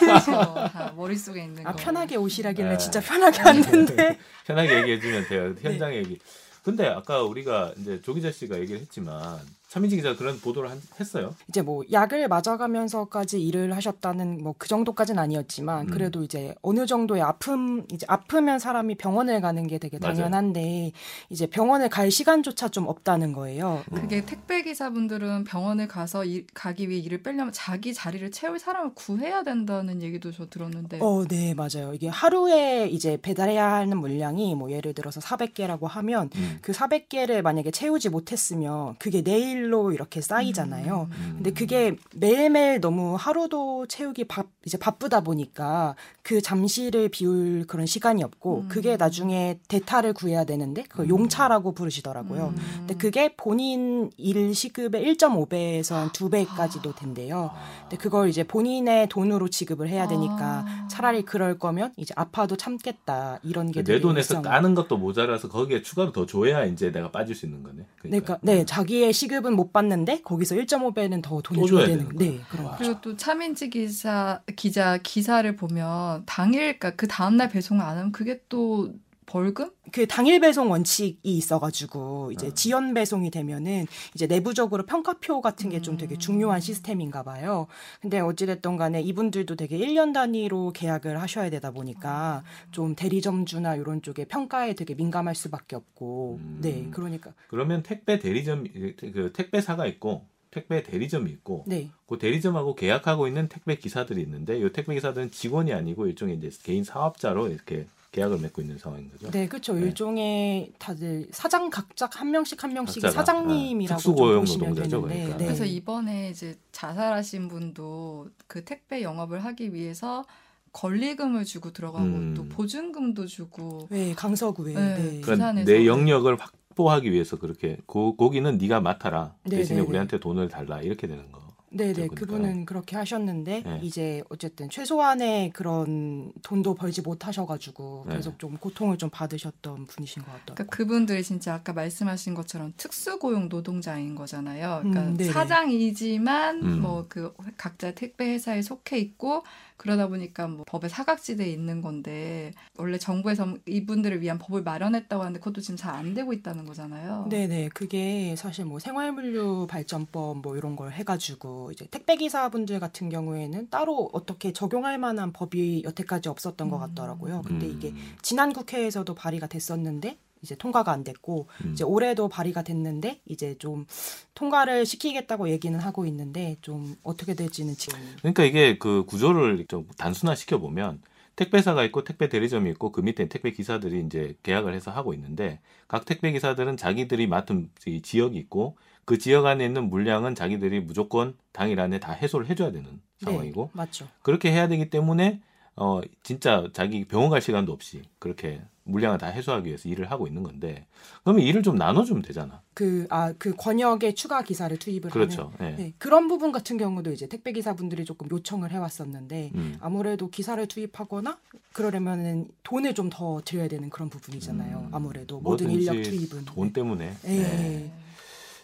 그렇죠. 0.00 0.54
다 0.54 0.92
머릿속에 0.96 1.42
있는 1.42 1.66
아, 1.66 1.72
거. 1.72 1.78
편하게 1.78 2.14
오시라길래 2.14 2.70
네. 2.70 2.78
진짜 2.78 3.00
편하게 3.00 3.42
왔는데. 3.42 4.18
편하게 4.46 4.78
얘기해 4.82 5.00
주면 5.00 5.26
돼요. 5.26 5.54
현장 5.60 5.94
얘기. 5.94 6.20
근데 6.62 6.86
아까 6.86 7.22
우리가 7.22 7.72
이제 7.78 8.00
조 8.02 8.14
기자 8.14 8.30
씨가 8.30 8.58
얘기를 8.60 8.80
했지만 8.80 9.40
차민지 9.68 9.96
기자 9.96 10.16
그런 10.16 10.40
보도를 10.40 10.70
한- 10.70 10.80
했어요. 10.98 11.34
이제 11.48 11.60
뭐 11.60 11.84
약을 11.92 12.26
맞아가면서까지 12.28 13.40
일을 13.44 13.76
하셨다는 13.76 14.42
뭐 14.42 14.54
그 14.58 14.66
정도까지는 14.66 15.22
아니었지만 15.22 15.86
음. 15.88 15.90
그래도 15.92 16.22
이제 16.24 16.54
어느 16.62 16.84
정도의 16.86 17.22
아픔 17.22 17.86
이제 17.92 18.04
아프면 18.08 18.58
사람이 18.58 18.96
병원을 18.96 19.40
가는 19.40 19.66
게 19.66 19.78
되게 19.78 19.98
맞아요. 19.98 20.16
당연한데 20.16 20.92
이제 21.30 21.46
병원을 21.46 21.88
갈 21.90 22.10
시간조차 22.10 22.68
좀 22.70 22.88
없다는 22.88 23.34
거예요. 23.34 23.84
그게 23.94 24.24
택배 24.24 24.62
기사분들은 24.62 25.44
병원을 25.44 25.86
가서 25.86 26.24
일- 26.24 26.46
가기 26.54 26.88
위해 26.88 26.98
일을 27.00 27.22
빼려면 27.22 27.52
자기 27.52 27.92
자리를 27.94 28.30
채울 28.30 28.58
사람을 28.58 28.94
구해야 28.94 29.42
된다는 29.44 30.02
얘기도 30.02 30.32
저 30.32 30.48
들었는데. 30.48 30.98
어, 31.02 31.24
네, 31.28 31.52
맞아요. 31.54 31.92
이게 31.94 32.08
하루에 32.08 32.88
이제 32.88 33.18
배달해야 33.20 33.70
하는 33.74 33.98
물량이 33.98 34.54
뭐 34.54 34.70
예를 34.72 34.94
들어서 34.94 35.20
400개라고 35.20 35.86
하면 35.86 36.30
음. 36.36 36.58
그 36.62 36.72
400개를 36.72 37.42
만약에 37.42 37.70
채우지 37.70 38.08
못했으면 38.08 38.96
그게 38.98 39.22
내일 39.22 39.57
로 39.58 39.92
이렇게 39.92 40.20
쌓이잖아요. 40.20 41.08
음. 41.10 41.32
근데 41.36 41.50
그게 41.52 41.96
매일매일 42.14 42.80
너무 42.80 43.16
하루도 43.18 43.86
채우기 43.86 44.24
바, 44.24 44.44
이제 44.64 44.78
바쁘다 44.78 45.20
보니까 45.20 45.94
그 46.22 46.40
잠시를 46.40 47.08
비울 47.08 47.66
그런 47.66 47.86
시간이 47.86 48.22
없고 48.22 48.60
음. 48.62 48.68
그게 48.68 48.96
나중에 48.96 49.58
대타를 49.68 50.12
구해야 50.12 50.44
되는데 50.44 50.82
그걸 50.84 51.06
음. 51.06 51.10
용차라고 51.10 51.72
부르시더라고요. 51.72 52.54
음. 52.56 52.74
근데 52.78 52.94
그게 52.96 53.34
본인 53.36 54.10
일 54.16 54.54
시급의 54.54 55.02
1.5배에서 55.16 55.94
한 55.94 56.10
2배까지도 56.10 56.94
된대요. 56.96 57.50
아. 57.52 57.80
근데 57.82 57.96
그걸 57.96 58.28
이제 58.28 58.44
본인의 58.44 59.08
돈으로 59.08 59.48
지급을 59.48 59.88
해야 59.88 60.06
되니까 60.06 60.64
아. 60.66 60.88
차라리 60.90 61.22
그럴 61.22 61.58
거면 61.58 61.92
이제 61.96 62.14
아파도 62.16 62.56
참겠다 62.56 63.40
이런 63.42 63.72
게 63.72 63.82
내 63.82 64.00
돈에서 64.00 64.34
일상- 64.34 64.42
까는 64.42 64.74
것도 64.74 64.98
모자라서 64.98 65.48
거기에 65.48 65.82
추가로 65.82 66.12
더 66.12 66.26
줘야 66.26 66.64
이제 66.64 66.92
내가 66.92 67.10
빠질 67.10 67.34
수 67.34 67.46
있는 67.46 67.62
거네. 67.62 67.86
그러니까 68.00 68.38
네 68.42 68.64
자기의 68.64 69.12
시급은 69.12 69.47
못 69.54 69.72
받는데 69.72 70.22
거기서 70.22 70.54
1.5배는 70.56 71.22
더 71.22 71.40
돈을 71.40 71.62
또 71.62 71.66
줘야 71.66 71.86
줘야 71.86 71.96
되는 71.96 72.08
네. 72.16 72.40
그런. 72.50 72.66
거죠. 72.66 72.76
그리고 72.78 73.00
또 73.00 73.16
차민지 73.16 73.70
기사 73.70 74.40
기자 74.56 74.98
기사를 74.98 75.54
보면 75.56 76.24
당일 76.26 76.78
그러니까 76.78 76.90
그 76.90 77.06
다음 77.08 77.36
날 77.36 77.48
배송 77.48 77.80
안 77.80 77.96
하면 77.98 78.12
그게 78.12 78.40
또 78.48 78.92
벌금? 79.28 79.70
그 79.92 80.06
당일 80.06 80.40
배송 80.40 80.70
원칙이 80.70 81.20
있어가지고 81.22 82.32
이제 82.32 82.48
어. 82.48 82.54
지연 82.54 82.94
배송이 82.94 83.30
되면은 83.30 83.86
이제 84.14 84.26
내부적으로 84.26 84.86
평가표 84.86 85.42
같은 85.42 85.68
게좀 85.68 85.98
되게 85.98 86.14
음. 86.14 86.18
중요한 86.18 86.60
시스템인가 86.60 87.22
봐요. 87.22 87.66
근데 88.00 88.20
어찌됐든 88.20 88.78
간에 88.78 89.02
이분들도 89.02 89.54
되게 89.54 89.78
1년 89.78 90.14
단위로 90.14 90.72
계약을 90.72 91.20
하셔야 91.20 91.50
되다 91.50 91.70
보니까 91.72 92.42
좀 92.70 92.94
대리점주나 92.94 93.76
이런 93.76 94.00
쪽에 94.00 94.24
평가에 94.24 94.74
되게 94.74 94.94
민감할 94.94 95.34
수밖에 95.34 95.76
없고 95.76 96.38
음. 96.40 96.58
네 96.62 96.88
그러니까 96.90 97.34
그러면 97.48 97.82
택배 97.82 98.18
대리점 98.18 98.64
그 98.98 99.30
택배사가 99.34 99.86
있고 99.86 100.24
택배 100.50 100.82
대리점이 100.82 101.30
있고 101.30 101.64
네 101.66 101.90
그 102.08 102.16
대리점하고 102.16 102.74
계약하고 102.74 103.28
있는 103.28 103.48
택배 103.48 103.76
기사들이 103.76 104.22
있는데 104.22 104.58
이 104.58 104.72
택배 104.72 104.94
기사들은 104.94 105.30
직원이 105.30 105.74
아니고 105.74 106.06
일종의 106.06 106.38
이제 106.38 106.50
개인 106.62 106.82
사업자로 106.82 107.48
이렇게 107.48 107.86
계약을 108.10 108.38
맺고 108.38 108.62
있는 108.62 108.78
상황인 108.78 109.10
거죠. 109.10 109.30
네, 109.30 109.46
그렇죠. 109.46 109.74
네. 109.74 109.82
일종의 109.82 110.72
다들 110.78 111.28
사장 111.30 111.68
각각 111.68 112.20
한 112.20 112.30
명씩 112.30 112.62
한 112.62 112.72
명씩 112.72 113.02
각자가, 113.02 113.20
사장님이라고 113.20 114.00
아, 114.00 114.40
보시면 114.40 114.70
노동자죠, 114.70 115.02
되는데, 115.02 115.14
그러니까. 115.14 115.36
네. 115.36 115.44
그래서 115.44 115.64
이번에 115.64 116.30
이제 116.30 116.56
자살하신 116.72 117.48
분도 117.48 118.28
그 118.46 118.64
택배 118.64 119.02
영업을 119.02 119.44
하기 119.44 119.74
위해서 119.74 120.24
권리금을 120.72 121.44
주고 121.44 121.72
들어가고 121.72 122.04
음. 122.04 122.34
또 122.34 122.44
보증금도 122.44 123.26
주고 123.26 123.88
네, 123.90 124.14
강서구에. 124.14 124.74
네. 124.74 124.80
네. 124.80 125.02
그러니까 125.02 125.32
부산에서 125.32 125.70
내 125.70 125.86
영역을 125.86 126.36
확보하기 126.36 127.12
위해서 127.12 127.38
그렇게 127.38 127.78
고, 127.86 128.16
거기는 128.16 128.56
네가 128.56 128.80
맡아라 128.80 129.34
네, 129.44 129.56
대신에 129.56 129.80
네, 129.80 129.82
네. 129.82 129.88
우리한테 129.88 130.20
돈을 130.20 130.48
달라 130.48 130.80
이렇게 130.80 131.06
되는 131.06 131.30
거. 131.30 131.47
네네 131.70 131.92
그러니까요. 131.92 132.18
그분은 132.18 132.66
그렇게 132.66 132.96
하셨는데 132.96 133.62
네. 133.64 133.80
이제 133.82 134.22
어쨌든 134.30 134.70
최소한의 134.70 135.50
그런 135.50 136.32
돈도 136.42 136.74
벌지 136.74 137.02
못하셔가지고 137.02 138.06
네. 138.08 138.16
계속 138.16 138.38
좀 138.38 138.56
고통을 138.56 138.96
좀 138.96 139.10
받으셨던 139.10 139.86
분이신 139.86 140.22
것 140.22 140.28
같더라고요. 140.28 140.54
그러니까 140.54 140.76
그분들이 140.76 141.22
진짜 141.22 141.54
아까 141.54 141.72
말씀하신 141.72 142.34
것처럼 142.34 142.72
특수고용 142.76 143.48
노동자인 143.48 144.14
거잖아요. 144.14 144.80
그러니까 144.82 145.02
음. 145.02 145.32
사장이지만 145.32 146.62
음. 146.62 146.80
뭐그 146.80 147.34
각자 147.56 147.92
택배 147.92 148.32
회사에 148.32 148.62
속해 148.62 148.98
있고 148.98 149.44
그러다 149.78 150.08
보니까 150.08 150.46
뭐 150.48 150.64
법의 150.66 150.90
사각지대에 150.90 151.48
있는 151.50 151.80
건데 151.80 152.52
원래 152.76 152.98
정부에서 152.98 153.56
이분들을 153.66 154.20
위한 154.20 154.38
법을 154.38 154.62
마련했다고 154.62 155.22
하는데 155.22 155.38
그것도 155.40 155.60
지금 155.60 155.76
잘 155.76 155.88
안 155.98 156.14
되고 156.14 156.32
있다는 156.32 156.64
거잖아요. 156.66 157.26
네네 157.30 157.70
그게 157.70 158.36
사실 158.36 158.64
뭐 158.64 158.78
생활물류 158.78 159.66
발전법 159.68 160.42
뭐 160.42 160.56
이런 160.56 160.76
걸 160.76 160.92
해가지고 160.92 161.72
이제 161.72 161.86
택배 161.90 162.14
기사분들 162.16 162.78
같은 162.78 163.08
경우에는 163.08 163.70
따로 163.70 164.10
어떻게 164.12 164.52
적용할 164.52 164.98
만한 164.98 165.32
법이 165.32 165.82
여태까지 165.84 166.28
없었던 166.28 166.68
것 166.70 166.76
음. 166.76 166.80
같더라고요. 166.80 167.42
근데 167.46 167.66
음. 167.66 167.72
이게 167.76 167.94
지난 168.22 168.52
국회에서도 168.52 169.12
발의가 169.14 169.46
됐었는데 169.46 170.18
이제 170.42 170.54
통과가 170.54 170.92
안 170.92 171.04
됐고 171.04 171.48
음. 171.64 171.72
이제 171.72 171.84
올해도 171.84 172.28
발의가 172.28 172.62
됐는데 172.62 173.20
이제 173.26 173.56
좀 173.58 173.86
통과를 174.34 174.86
시키겠다고 174.86 175.50
얘기는 175.50 175.78
하고 175.78 176.06
있는데 176.06 176.56
좀 176.62 176.96
어떻게 177.02 177.34
될지는 177.34 177.74
지금 177.74 177.98
그러니까 178.18 178.44
이게 178.44 178.78
그 178.78 179.04
구조를 179.06 179.66
좀 179.68 179.86
단순화 179.96 180.34
시켜 180.34 180.58
보면 180.58 181.00
택배사가 181.38 181.84
있고 181.84 182.02
택배 182.02 182.28
대리점이 182.28 182.68
있고 182.70 182.90
그 182.90 183.00
밑에 183.00 183.28
택배 183.28 183.52
기사들이 183.52 184.00
이제 184.04 184.34
계약을 184.42 184.74
해서 184.74 184.90
하고 184.90 185.14
있는데 185.14 185.60
각 185.86 186.04
택배 186.04 186.32
기사들은 186.32 186.76
자기들이 186.76 187.28
맡은 187.28 187.70
이 187.86 188.02
지역이 188.02 188.36
있고 188.38 188.76
그 189.04 189.18
지역 189.18 189.46
안에 189.46 189.64
있는 189.64 189.88
물량은 189.88 190.34
자기들이 190.34 190.80
무조건 190.80 191.36
당일 191.52 191.80
안에 191.80 192.00
다 192.00 192.12
해소를 192.12 192.48
해줘야 192.48 192.72
되는 192.72 193.00
상황이고 193.18 193.64
네, 193.64 193.70
맞죠. 193.72 194.08
그렇게 194.22 194.50
해야 194.50 194.66
되기 194.68 194.90
때문에 194.90 195.40
어 195.76 196.00
진짜 196.24 196.68
자기 196.72 197.04
병원 197.04 197.30
갈 197.30 197.40
시간도 197.40 197.72
없이 197.72 198.02
그렇게 198.18 198.60
물량을 198.88 199.18
다 199.18 199.26
해소하기 199.26 199.66
위해서 199.66 199.88
일을 199.88 200.10
하고 200.10 200.26
있는 200.26 200.42
건데 200.42 200.86
그러면 201.22 201.42
일을 201.44 201.62
좀 201.62 201.76
나눠주면 201.76 202.22
되잖아. 202.22 202.62
그 202.74 203.06
아 203.10 203.32
그 203.38 203.54
권역에 203.56 204.14
추가 204.14 204.42
기사를 204.42 204.76
투입을 204.76 205.10
그렇죠. 205.10 205.52
예. 205.60 205.64
하는 205.64 205.76
네, 205.76 205.92
그런 205.98 206.28
부분 206.28 206.52
같은 206.52 206.76
경우도 206.76 207.12
이제 207.12 207.26
택배 207.28 207.52
기사분들이 207.52 208.04
조금 208.04 208.28
요청을 208.30 208.70
해왔었는데 208.70 209.52
음. 209.54 209.76
아무래도 209.80 210.28
기사를 210.30 210.64
투입하거나 210.66 211.38
그러려면은 211.72 212.48
돈을 212.62 212.94
좀 212.94 213.08
더 213.10 213.40
들여야 213.44 213.68
되는 213.68 213.88
그런 213.88 214.10
부분이잖아요. 214.10 214.78
음, 214.78 214.88
아무래도 214.92 215.40
모든 215.40 215.70
인력 215.70 216.02
투입은 216.02 216.44
돈 216.44 216.72
때문에. 216.72 217.14
예. 217.26 217.30
예. 217.30 217.90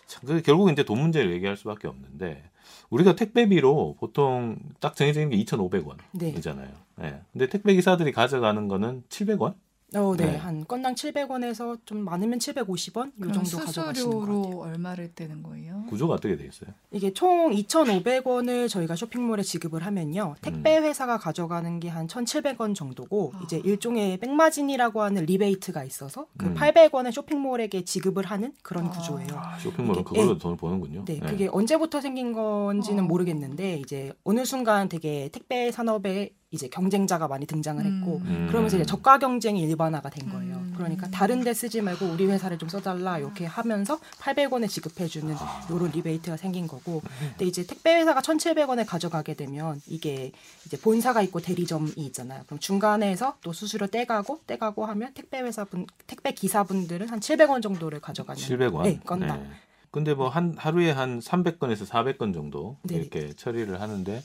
참, 0.07 0.23
그 0.27 0.43
결국 0.43 0.71
이제 0.71 0.85
돈 0.85 1.01
문제를 1.01 1.33
얘기할 1.33 1.57
수밖에 1.57 1.89
없는데 1.89 2.43
우리가 2.91 3.17
택배비로 3.17 3.97
보통 3.99 4.59
딱 4.81 4.95
있는 5.01 5.31
게 5.31 5.37
2,500원이잖아요. 5.45 6.71
네. 6.97 7.07
예. 7.07 7.21
근데 7.33 7.49
택배 7.49 7.75
기사들이 7.75 8.13
가져가는 8.13 8.69
거는 8.69 9.03
700원? 9.09 9.55
어, 9.95 10.15
네. 10.17 10.27
네. 10.27 10.37
한 10.37 10.65
건당 10.67 10.95
700원에서 10.95 11.79
좀 11.87 11.99
많으면 12.05 12.39
750원 12.39 13.13
요 13.21 13.33
정도 13.33 13.59
가져가시는 13.59 13.65
것 13.65 13.75
같아요. 13.75 13.95
수수료로 13.95 14.61
얼마를 14.63 15.13
떼는 15.15 15.43
거예요? 15.43 15.85
구조가 15.89 16.15
어떻게 16.15 16.37
돼 16.37 16.47
있어요? 16.47 16.71
이게 16.91 17.13
총 17.13 17.51
2,500원을 17.53 18.69
저희가 18.69 18.97
쇼핑몰에 18.97 19.43
지급을 19.43 19.85
하면요. 19.87 20.35
택배 20.41 20.79
음. 20.79 20.85
회사가 20.85 21.19
가져가는 21.19 21.81
게 21.81 21.95
한 21.95 22.09
1,700원 22.09 22.75
정도고 22.75 23.33
아. 23.37 23.41
이제 23.45 23.61
일종의 23.65 24.17
백마진이라고 24.17 25.03
하는 25.03 25.25
리베이트가 25.27 25.85
있어서 25.85 26.27
그 26.37 26.47
음. 26.47 26.55
800원을 26.55 27.13
쇼핑몰에게 27.13 27.85
지급을 27.85 28.25
하는 28.27 28.53
그런 28.63 28.87
아. 28.87 28.91
구조예요. 28.91 29.29
쇼핑몰은 29.63 30.01
이게- 30.01 30.09
그걸로 30.09 30.35
예. 30.35 30.39
돈을 30.39 30.57
버는군요. 30.57 31.05
네, 31.05 31.15
예. 31.17 31.19
그게 31.21 31.49
언제부터 31.53 32.01
생긴 32.01 32.33
건지는 32.33 33.05
어. 33.05 33.07
모르겠는데 33.07 33.77
이제 33.79 34.13
어느 34.25 34.45
순간 34.45 34.89
되게 34.89 35.29
택배 35.33 35.71
산업에 35.71 36.31
이제 36.55 36.69
경쟁자가 36.69 37.27
많이 37.27 37.47
등장을 37.47 37.85
했고 37.85 38.23
음. 38.25 38.47
그러면서 38.49 38.77
이제 38.77 38.87
저가 38.87 39.19
경쟁이 39.19 39.61
일반화가 39.63 40.09
된 40.09 40.31
거예요. 40.31 40.55
음. 40.55 40.75
그러니까 40.77 41.11
다른 41.11 41.43
데 41.43 41.53
쓰지 41.53 41.83
말고 41.83 42.07
우리 42.07 42.27
회사를 42.27 42.59
좀 42.59 42.69
써달라 42.69 43.19
이렇게 43.19 43.45
하면서 43.45 43.99
800원에 44.21 44.69
지급해주는 44.69 45.35
아. 45.37 45.67
요런 45.71 45.91
리베이트가 45.91 46.37
생긴 46.37 46.69
거고 46.69 47.03
음. 47.05 47.29
근데 47.31 47.47
이제 47.47 47.67
택배 47.67 47.97
회사가 47.97 48.21
1,700원에 48.21 48.87
가져가게 48.87 49.35
되면 49.35 49.81
이게 49.89 50.31
이제 50.65 50.79
본사가 50.79 51.23
있고 51.23 51.41
대리점이 51.41 51.93
있잖아요. 51.97 52.45
그럼 52.47 52.61
중간에서 52.61 53.37
또 53.43 53.53
수수료 53.53 53.89
떼가고 53.89 54.41
떼가고 54.47 54.87
하면 54.87 55.13
택배 55.15 55.41
회사분 55.41 55.87
택배 56.07 56.33
기사분들은 56.33 57.09
한 57.09 57.19
700원 57.21 57.63
정도를 57.63 58.01
가져가는 58.01 58.41
700원. 58.41 58.83
네, 58.85 59.01
건당. 59.05 59.43
네. 59.43 59.49
근데 59.91 60.13
뭐 60.15 60.29
한 60.29 60.55
하루에 60.57 60.91
한 60.91 61.21
300건에서 61.21 61.87
400건 61.87 62.35
정도 62.35 62.77
네. 62.83 62.97
이렇게 62.97 63.33
처리를 63.33 63.81
하는데 63.81 64.23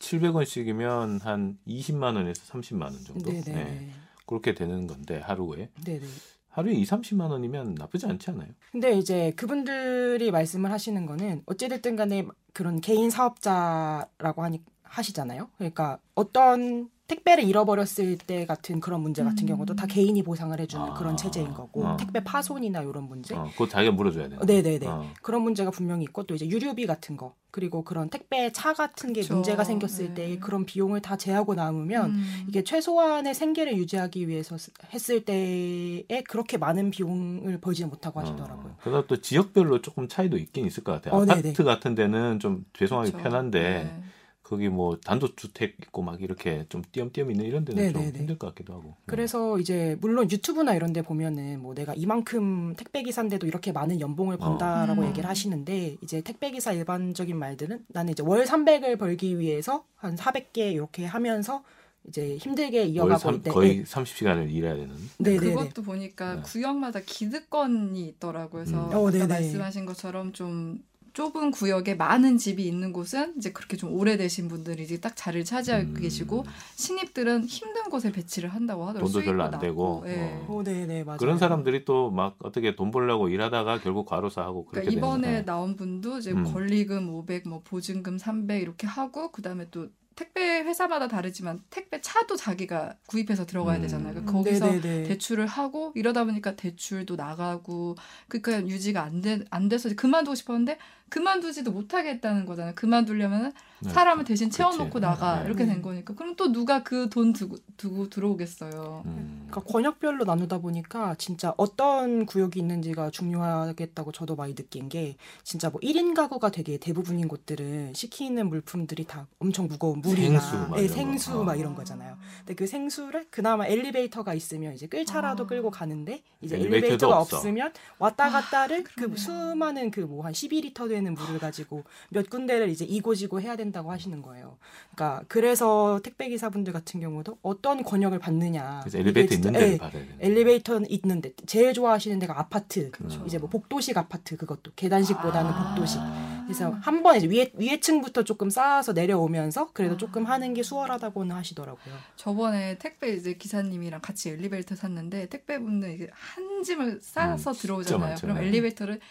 700원씩이면 0.00 1.22
한 1.22 1.58
20만 1.66 2.16
원에서 2.16 2.42
30만 2.52 2.82
원 2.82 3.04
정도. 3.04 3.30
네네. 3.30 3.52
네. 3.52 3.90
그렇게 4.26 4.54
되는 4.54 4.86
건데 4.86 5.18
하루에 5.18 5.70
네네. 5.84 6.06
하루에 6.48 6.74
2, 6.74 6.84
30만 6.84 7.30
원이면 7.30 7.74
나쁘지 7.74 8.06
않지 8.06 8.30
않아요? 8.30 8.48
근데 8.72 8.92
이제 8.92 9.32
그분들이 9.36 10.30
말씀을 10.30 10.72
하시는 10.72 11.06
거는 11.06 11.42
어찌 11.46 11.68
됐든 11.68 11.94
간에 11.96 12.26
그런 12.52 12.80
개인 12.80 13.10
사업자라고 13.10 14.42
하니 14.42 14.62
하시잖아요. 14.82 15.48
그러니까 15.56 15.98
어떤 16.14 16.90
택배를 17.10 17.42
잃어버렸을 17.42 18.18
때 18.18 18.46
같은 18.46 18.78
그런 18.78 19.00
문제 19.00 19.24
같은 19.24 19.42
음. 19.44 19.48
경우도 19.48 19.74
다 19.74 19.86
개인이 19.86 20.22
보상을 20.22 20.58
해주는 20.60 20.84
아. 20.90 20.94
그런 20.94 21.16
체제인 21.16 21.52
거고 21.52 21.84
어. 21.84 21.96
택배 21.96 22.22
파손이나 22.22 22.82
이런 22.82 23.08
문제 23.08 23.34
어, 23.34 23.50
그거 23.52 23.66
자기가 23.66 23.92
물어줘야. 23.92 24.28
네. 24.28 24.36
네네네. 24.46 24.86
어. 24.86 25.04
그런 25.20 25.42
문제가 25.42 25.72
분명히 25.72 26.04
있고 26.04 26.22
또 26.22 26.36
이제 26.36 26.48
유류비 26.48 26.86
같은 26.86 27.16
거 27.16 27.34
그리고 27.50 27.82
그런 27.82 28.10
택배 28.10 28.52
차 28.52 28.72
같은 28.72 29.12
게 29.12 29.22
그쵸. 29.22 29.34
문제가 29.34 29.64
생겼을 29.64 30.08
네. 30.08 30.14
때 30.14 30.38
그런 30.38 30.64
비용을 30.64 31.02
다 31.02 31.16
제하고 31.16 31.54
남으면 31.54 32.10
음. 32.10 32.44
이게 32.48 32.62
최소한의 32.62 33.34
생계를 33.34 33.76
유지하기 33.76 34.28
위해서 34.28 34.56
쓰- 34.56 34.70
했을 34.94 35.24
때에 35.24 36.22
그렇게 36.28 36.58
많은 36.58 36.92
비용을 36.92 37.58
벌지는 37.60 37.90
못하고 37.90 38.20
하시더라고요. 38.20 38.72
어, 38.72 38.76
그래서 38.80 39.04
또 39.08 39.20
지역별로 39.20 39.82
조금 39.82 40.06
차이도 40.06 40.36
있긴 40.36 40.64
있을 40.64 40.84
것 40.84 40.92
같아요. 40.92 41.14
어, 41.14 41.22
아파트 41.24 41.42
네네. 41.42 41.54
같은 41.64 41.96
데는 41.96 42.38
좀 42.38 42.64
죄송하기 42.74 43.10
그쵸. 43.10 43.22
편한데 43.24 43.60
네. 43.60 44.02
거기 44.50 44.68
뭐 44.68 44.98
단독주택 44.98 45.76
있고 45.80 46.02
막 46.02 46.20
이렇게 46.20 46.66
좀 46.68 46.82
띄엄띄엄 46.90 47.30
있는 47.30 47.44
이런 47.44 47.64
데는 47.64 47.92
좀 47.92 48.00
네네네. 48.00 48.18
힘들 48.18 48.36
것 48.36 48.48
같기도 48.48 48.74
하고. 48.74 48.96
그래서 49.06 49.60
이제 49.60 49.96
물론 50.00 50.28
유튜브나 50.28 50.74
이런 50.74 50.92
데 50.92 51.02
보면은 51.02 51.62
뭐 51.62 51.72
내가 51.72 51.94
이만큼 51.94 52.74
택배 52.74 53.04
기사인데도 53.04 53.46
이렇게 53.46 53.70
많은 53.70 54.00
연봉을 54.00 54.38
번다라고 54.38 55.02
음. 55.02 55.06
얘기를 55.06 55.30
하시는데 55.30 55.98
이제 56.02 56.20
택배 56.22 56.50
기사 56.50 56.72
일반적인 56.72 57.36
말들은 57.38 57.84
나는 57.86 58.12
이제 58.12 58.24
월 58.26 58.44
300을 58.44 58.98
벌기 58.98 59.38
위해서 59.38 59.84
한 59.94 60.16
400개 60.16 60.72
이렇게 60.72 61.04
하면서 61.06 61.62
이제 62.08 62.36
힘들게 62.38 62.80
월 62.80 62.88
이어가고 62.88 63.18
삼- 63.20 63.34
있대. 63.36 63.50
거의 63.52 63.84
30시간을 63.84 64.50
일해야 64.50 64.74
되는. 64.74 64.88
네, 65.18 65.32
네, 65.32 65.38
네. 65.38 65.46
그것도 65.54 65.82
보니까 65.82 66.36
네. 66.36 66.42
구역마다 66.42 66.98
기득권이 67.06 68.04
있더라고요. 68.08 68.64
그래서 68.64 68.88
음. 68.88 68.92
어. 68.94 69.26
말씀하신 69.28 69.86
것처럼 69.86 70.32
좀 70.32 70.82
좁은 71.12 71.50
구역에 71.50 71.94
많은 71.94 72.38
집이 72.38 72.66
있는 72.66 72.92
곳은 72.92 73.34
이제 73.36 73.52
그렇게 73.52 73.76
좀 73.76 73.92
오래되신 73.92 74.48
분들이 74.48 74.82
이제 74.84 75.00
딱 75.00 75.16
자리를 75.16 75.44
차지하고 75.44 75.84
음, 75.88 75.94
계시고 75.94 76.44
신입들은 76.76 77.44
힘든 77.44 77.84
곳에 77.90 78.12
배치를 78.12 78.50
한다고 78.50 78.84
하더라고요. 78.86 79.12
돈도 79.12 79.24
별로 79.24 79.42
안 79.44 79.58
되고, 79.58 80.02
낮고. 80.04 80.08
예. 80.08 80.44
어. 80.46 80.46
어, 80.48 80.62
네, 80.64 80.86
네, 80.86 81.04
맞아요. 81.04 81.18
그런 81.18 81.38
사람들이 81.38 81.84
또 81.84 82.10
막 82.10 82.36
어떻게 82.42 82.74
돈 82.76 82.90
벌려고 82.90 83.28
일하다가 83.28 83.80
결국 83.80 84.06
과로사하고 84.06 84.66
그렇게 84.66 84.86
그러니까 84.88 84.98
이번에 85.06 85.26
되는 85.28 85.44
거. 85.46 85.52
나온 85.52 85.76
분도 85.76 86.18
이제 86.18 86.32
음. 86.32 86.44
권리금 86.52 87.08
500, 87.14 87.48
뭐 87.48 87.60
보증금 87.64 88.18
300 88.18 88.62
이렇게 88.62 88.86
하고 88.86 89.30
그다음에 89.32 89.66
또 89.70 89.88
택배 90.16 90.40
회사마다 90.60 91.08
다르지만 91.08 91.62
택배 91.70 92.00
차도 92.00 92.36
자기가 92.36 92.94
구입해서 93.06 93.46
들어가야 93.46 93.76
음. 93.78 93.82
되잖아요. 93.82 94.12
그러니까 94.12 94.32
거기서 94.32 94.66
네네네. 94.66 95.04
대출을 95.08 95.46
하고 95.46 95.92
이러다 95.94 96.24
보니까 96.24 96.56
대출도 96.56 97.16
나가고 97.16 97.96
그러니까 98.28 98.68
유지가 98.68 99.02
안, 99.02 99.22
돼, 99.22 99.40
안 99.50 99.68
돼서 99.68 99.88
그만두고 99.96 100.34
싶었는데 100.34 100.76
그만두지도 101.10 101.72
못하겠다는 101.72 102.46
거잖아요. 102.46 102.74
그만두려면 102.74 103.52
네. 103.82 103.90
사람을 103.90 104.24
대신 104.24 104.50
채워놓고 104.50 104.90
그치. 104.90 105.00
나가 105.00 105.40
네. 105.40 105.46
이렇게 105.46 105.64
네. 105.64 105.72
된 105.74 105.82
거니까 105.82 106.14
그럼 106.14 106.36
또 106.36 106.52
누가 106.52 106.82
그 106.82 107.08
돈 107.10 107.32
두고, 107.32 107.56
두고 107.76 108.08
들어오겠어요. 108.10 109.02
음. 109.06 109.46
그러니까 109.50 109.72
권역별로 109.72 110.24
나누다 110.24 110.58
보니까 110.58 111.14
진짜 111.16 111.52
어떤 111.56 112.26
구역이 112.26 112.58
있는지가 112.60 113.10
중요하겠다고 113.10 114.12
저도 114.12 114.36
많이 114.36 114.54
느낀 114.54 114.88
게 114.88 115.16
진짜 115.42 115.70
뭐 115.70 115.80
1인 115.80 116.14
가구가 116.14 116.50
되게 116.50 116.76
대부분인 116.76 117.26
곳들은 117.26 117.94
시키는 117.94 118.48
물품들이 118.48 119.04
다 119.04 119.26
엄청 119.40 119.66
무거운 119.66 120.00
물이나 120.00 120.38
생수 120.40 120.56
막 120.68 120.76
네, 120.76 120.82
이런 120.84 120.94
생수 120.94 121.32
거. 121.32 121.44
막 121.44 121.52
아. 121.52 121.56
이런 121.56 121.74
거잖아요. 121.74 122.16
근데 122.40 122.54
그 122.54 122.66
생수를 122.66 123.26
그나마 123.30 123.66
엘리베이터가 123.66 124.34
있으면 124.34 124.74
이제 124.74 124.86
끌차라도 124.86 125.44
아. 125.44 125.46
끌고 125.46 125.70
가는데 125.70 126.22
이제 126.42 126.56
엘리베이터가 126.56 127.18
없어. 127.18 127.38
없으면 127.38 127.72
왔다 127.98 128.28
갔다를 128.30 128.84
그 128.84 128.94
그러네요. 128.94 129.16
수많은 129.16 129.90
그 129.90 130.02
뭐 130.02 130.20
한 130.22 130.32
12리터 130.32 130.86
되는 131.00 131.14
물을 131.14 131.38
가지고 131.38 131.84
몇 132.10 132.28
군데를 132.30 132.68
이제 132.68 132.84
이고지고 132.84 133.40
해야 133.40 133.56
된다고 133.56 133.90
하시는 133.90 134.20
거예요. 134.22 134.58
그러니까 134.94 135.24
그래서 135.28 136.00
택배 136.02 136.28
기사분들 136.28 136.72
같은 136.72 137.00
경우도 137.00 137.38
어떤 137.42 137.82
권역을 137.82 138.18
받느냐. 138.18 138.84
엘리베이터 138.94 139.34
있는 139.34 139.52
데를 139.52 139.72
예, 139.72 139.78
받아야 139.78 140.02
되는 140.02 140.16
엘리베이터는 140.20 140.90
있는 140.90 141.20
데 141.20 141.32
제일 141.46 141.72
좋아하시는 141.72 142.18
데가 142.18 142.38
아파트 142.38 142.90
그렇죠. 142.90 143.22
이제 143.26 143.38
뭐 143.38 143.48
복도식 143.48 143.96
아파트 143.96 144.36
그것도 144.36 144.72
계단식보다는 144.76 145.50
아. 145.50 145.74
복도식 145.74 146.00
그래서 146.44 146.70
한 146.80 147.02
번에 147.04 147.18
이제 147.18 147.28
위에 147.28 147.52
위에 147.54 147.78
층부터 147.80 148.24
조금 148.24 148.50
쌓아서 148.50 148.92
내려오면서 148.92 149.70
그래도 149.72 149.94
아. 149.94 149.96
조금 149.98 150.24
하는 150.26 150.52
게 150.52 150.62
수월하다고는 150.62 151.34
하시더라고요. 151.36 151.94
저번에 152.16 152.76
택배 152.78 153.12
이제 153.14 153.34
기사님이랑 153.34 154.00
같이 154.00 154.30
엘리베이터 154.30 154.74
탔는데 154.74 155.26
택배분들 155.26 155.92
이게 155.94 156.08
한 156.12 156.62
짐을 156.62 156.98
싸서 157.02 157.52
음, 157.52 157.54
들어오잖아요. 157.56 158.16
그럼 158.20 158.36
네. 158.38 158.46
엘리베이터를 158.48 158.98
버- 158.98 159.04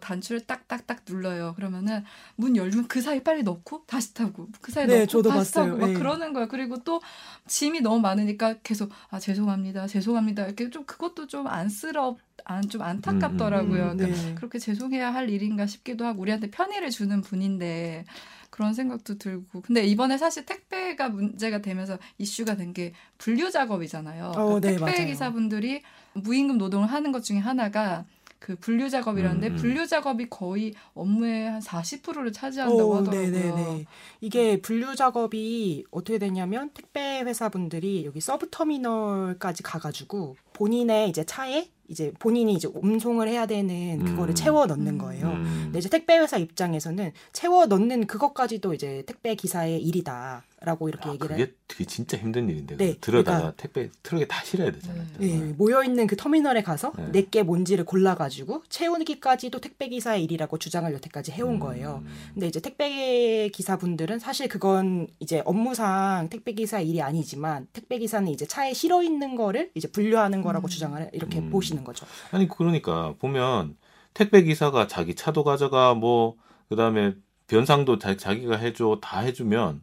단추를 0.00 0.42
딱딱딱 0.46 1.00
눌러요. 1.08 1.54
그러면은 1.56 2.04
문 2.36 2.56
열면 2.56 2.88
그 2.88 3.00
사이 3.00 3.22
빨리 3.22 3.42
넣고 3.42 3.84
다시 3.86 4.14
타고 4.14 4.48
그 4.60 4.70
사이 4.72 4.86
네, 4.86 5.00
넣고 5.00 5.06
저도 5.06 5.28
다시 5.30 5.52
봤어요. 5.52 5.66
타고 5.72 5.78
막 5.80 5.86
네. 5.88 5.94
그러는 5.94 6.32
거야. 6.32 6.46
그리고 6.46 6.76
또 6.84 7.00
짐이 7.46 7.80
너무 7.80 8.00
많으니까 8.00 8.54
계속 8.62 8.90
아 9.10 9.18
죄송합니다, 9.18 9.86
죄송합니다 9.86 10.46
이렇게 10.46 10.70
좀 10.70 10.84
그것도 10.84 11.26
좀 11.26 11.46
안쓰럽, 11.46 12.18
안 12.44 12.62
좀 12.68 12.82
안타깝더라고요. 12.82 13.84
음, 13.84 13.90
음, 13.90 13.96
그러니까 13.96 14.22
네. 14.22 14.34
그렇게 14.34 14.58
죄송해야 14.58 15.12
할 15.12 15.28
일인가 15.30 15.66
싶기도 15.66 16.06
하고 16.06 16.22
우리한테 16.22 16.50
편의를 16.50 16.90
주는 16.90 17.20
분인데 17.20 18.04
그런 18.50 18.74
생각도 18.74 19.16
들고 19.16 19.62
근데 19.62 19.84
이번에 19.84 20.18
사실 20.18 20.44
택배가 20.44 21.08
문제가 21.08 21.60
되면서 21.62 21.98
이슈가 22.18 22.56
된 22.56 22.72
게 22.72 22.92
분류 23.18 23.50
작업이잖아요. 23.50 24.32
어, 24.36 24.60
네, 24.60 24.70
택배 24.70 24.84
맞아요. 24.92 25.06
기사분들이 25.06 25.82
무임금 26.14 26.56
노동을 26.58 26.90
하는 26.90 27.12
것 27.12 27.22
중에 27.24 27.38
하나가 27.38 28.04
그 28.42 28.56
분류 28.56 28.90
작업이라는데 28.90 29.48
음, 29.48 29.52
음. 29.52 29.56
분류 29.56 29.86
작업이 29.86 30.28
거의 30.28 30.74
업무의 30.94 31.48
한 31.48 31.60
40%를 31.60 32.32
차지한다고 32.32 32.90
오, 32.90 32.94
하더라고요. 32.96 33.30
네네네. 33.30 33.84
이게 34.20 34.60
분류 34.60 34.96
작업이 34.96 35.84
어떻게 35.92 36.18
되냐면 36.18 36.70
택배 36.74 37.20
회사분들이 37.20 38.04
여기 38.04 38.20
서브 38.20 38.48
터미널까지 38.50 39.62
가가지고 39.62 40.34
본인의 40.54 41.08
이제 41.08 41.22
차에 41.22 41.68
이제 41.86 42.12
본인이 42.18 42.54
이제 42.54 42.68
운송을 42.82 43.28
해야 43.28 43.46
되는 43.46 44.04
그거를 44.04 44.32
음. 44.32 44.34
채워 44.34 44.66
넣는 44.66 44.94
음. 44.94 44.98
거예요. 44.98 45.28
음. 45.28 45.60
근데 45.66 45.78
이제 45.78 45.88
택배 45.88 46.18
회사 46.18 46.36
입장에서는 46.36 47.12
채워 47.32 47.66
넣는 47.66 48.08
그것까지도 48.08 48.74
이제 48.74 49.04
택배 49.06 49.36
기사의 49.36 49.80
일이다 49.80 50.42
라고 50.64 50.88
이렇게 50.88 51.08
아, 51.08 51.12
얘기를 51.12 51.36
그게 51.36 51.54
되게 51.68 51.84
진짜 51.84 52.16
힘든 52.16 52.48
일인데 52.48 52.76
네, 52.76 52.96
들어다가 53.00 53.38
그러니까- 53.38 53.62
택배 53.62 53.90
트럭에 54.02 54.26
다 54.26 54.42
실어야 54.44 54.70
되잖아요. 54.70 55.04
네. 55.18 55.26
예, 55.26 55.30
정말. 55.38 55.54
모여 55.58 55.82
있는 55.82 56.06
그 56.06 56.16
터미널에 56.16 56.62
가서 56.62 56.92
네. 56.96 57.08
내게 57.12 57.42
뭔지를 57.42 57.84
골라 57.84 58.14
가지고 58.14 58.62
채우기까지도 58.68 59.60
택배 59.60 59.88
기사의 59.88 60.24
일이라고 60.24 60.58
주장을 60.58 60.92
여태까지 60.92 61.32
해온 61.32 61.58
거예요. 61.58 62.02
음. 62.04 62.10
근데 62.34 62.46
이제 62.48 62.60
택배 62.60 63.48
기사분들은 63.52 64.18
사실 64.18 64.48
그건 64.48 65.08
이제 65.18 65.42
업무상 65.44 66.28
택배 66.30 66.52
기사 66.52 66.80
일이 66.80 67.02
아니지만 67.02 67.66
택배 67.72 67.98
기사는 67.98 68.26
이제 68.30 68.46
차에 68.46 68.72
실어 68.72 69.02
있는 69.02 69.34
거를 69.36 69.70
이제 69.74 69.88
분류하는 69.90 70.42
거라고 70.42 70.66
음. 70.66 70.68
주장을 70.68 71.10
이렇게 71.12 71.38
음. 71.38 71.50
보시는 71.50 71.84
거죠. 71.84 72.06
아니 72.30 72.46
그러니까 72.48 73.14
보면 73.18 73.76
택배 74.14 74.42
기사가 74.42 74.86
자기 74.86 75.14
차도 75.14 75.42
가져가 75.44 75.94
뭐 75.94 76.36
그다음에 76.68 77.14
변상도 77.48 77.98
자, 77.98 78.16
자기가 78.16 78.56
해줘 78.56 78.98
다 79.02 79.20
해주면 79.20 79.82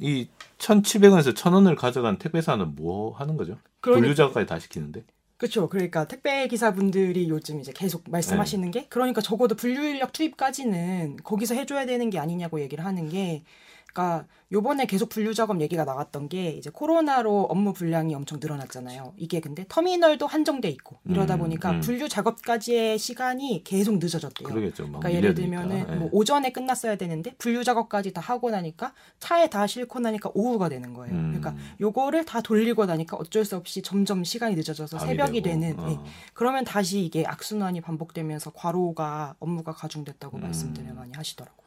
이 0.00 0.28
1,700원에서 0.58 1.34
1,000원을 1.34 1.76
가져간 1.76 2.18
택배사는 2.18 2.74
뭐 2.74 3.14
하는 3.16 3.36
거죠? 3.36 3.56
그러니까- 3.80 4.00
분류 4.02 4.14
작업까지 4.14 4.46
다 4.46 4.58
시키는데. 4.58 5.04
그렇죠. 5.36 5.68
그러니까 5.70 6.06
택배 6.06 6.46
기사분들이 6.48 7.28
요즘 7.30 7.60
이제 7.60 7.72
계속 7.74 8.04
말씀하시는 8.10 8.70
게 8.70 8.86
그러니까 8.90 9.22
적어도 9.22 9.54
분류 9.54 9.82
인력 9.82 10.12
투입까지는 10.12 11.16
거기서 11.24 11.54
해줘야 11.54 11.86
되는 11.86 12.10
게 12.10 12.18
아니냐고 12.18 12.60
얘기를 12.60 12.84
하는 12.84 13.08
게 13.08 13.42
그러니까 13.92 14.26
요번에 14.52 14.86
계속 14.86 15.08
분류 15.08 15.34
작업 15.34 15.60
얘기가 15.60 15.84
나왔던 15.84 16.28
게 16.28 16.50
이제 16.50 16.70
코로나로 16.70 17.42
업무 17.42 17.72
분량이 17.72 18.14
엄청 18.14 18.38
늘어났잖아요. 18.40 19.14
이게 19.16 19.40
근데 19.40 19.64
터미널도 19.68 20.26
한정돼 20.26 20.68
있고 20.70 20.98
이러다 21.08 21.34
음, 21.34 21.40
보니까 21.40 21.70
음. 21.72 21.80
분류 21.80 22.08
작업까지의 22.08 22.98
시간이 22.98 23.62
계속 23.64 23.98
늦어졌대요. 23.98 24.48
그러겠죠. 24.48 24.84
막 24.84 25.00
그러니까 25.00 25.12
예를. 25.16 25.34
들면은 25.34 25.86
예. 25.88 25.94
뭐 25.96 26.08
오전에 26.12 26.52
끝났어야 26.52 26.96
되는데 26.96 27.34
분류 27.38 27.62
작업까지 27.64 28.12
다 28.12 28.20
하고 28.20 28.50
나니까 28.50 28.92
차에 29.18 29.48
다 29.48 29.66
싣고 29.66 30.00
나니까 30.00 30.30
오후가 30.34 30.68
되는 30.68 30.94
거예요. 30.94 31.14
음. 31.14 31.34
그러니까 31.34 31.54
요거를 31.80 32.24
다 32.24 32.40
돌리고 32.40 32.86
나니까 32.86 33.16
어쩔 33.16 33.44
수 33.44 33.56
없이 33.56 33.82
점점 33.82 34.24
시간이 34.24 34.54
늦어져서 34.56 34.98
새벽이 34.98 35.42
되고, 35.42 35.60
되는 35.60 35.78
어. 35.78 35.90
예. 35.90 36.10
그러면 36.34 36.64
다시 36.64 37.04
이게 37.04 37.24
악순환이 37.24 37.80
반복되면서 37.80 38.52
과로가 38.54 39.36
업무가 39.38 39.72
가중됐다고 39.72 40.38
음. 40.38 40.42
말씀들을 40.42 40.92
많이 40.94 41.12
하시더라고요. 41.14 41.60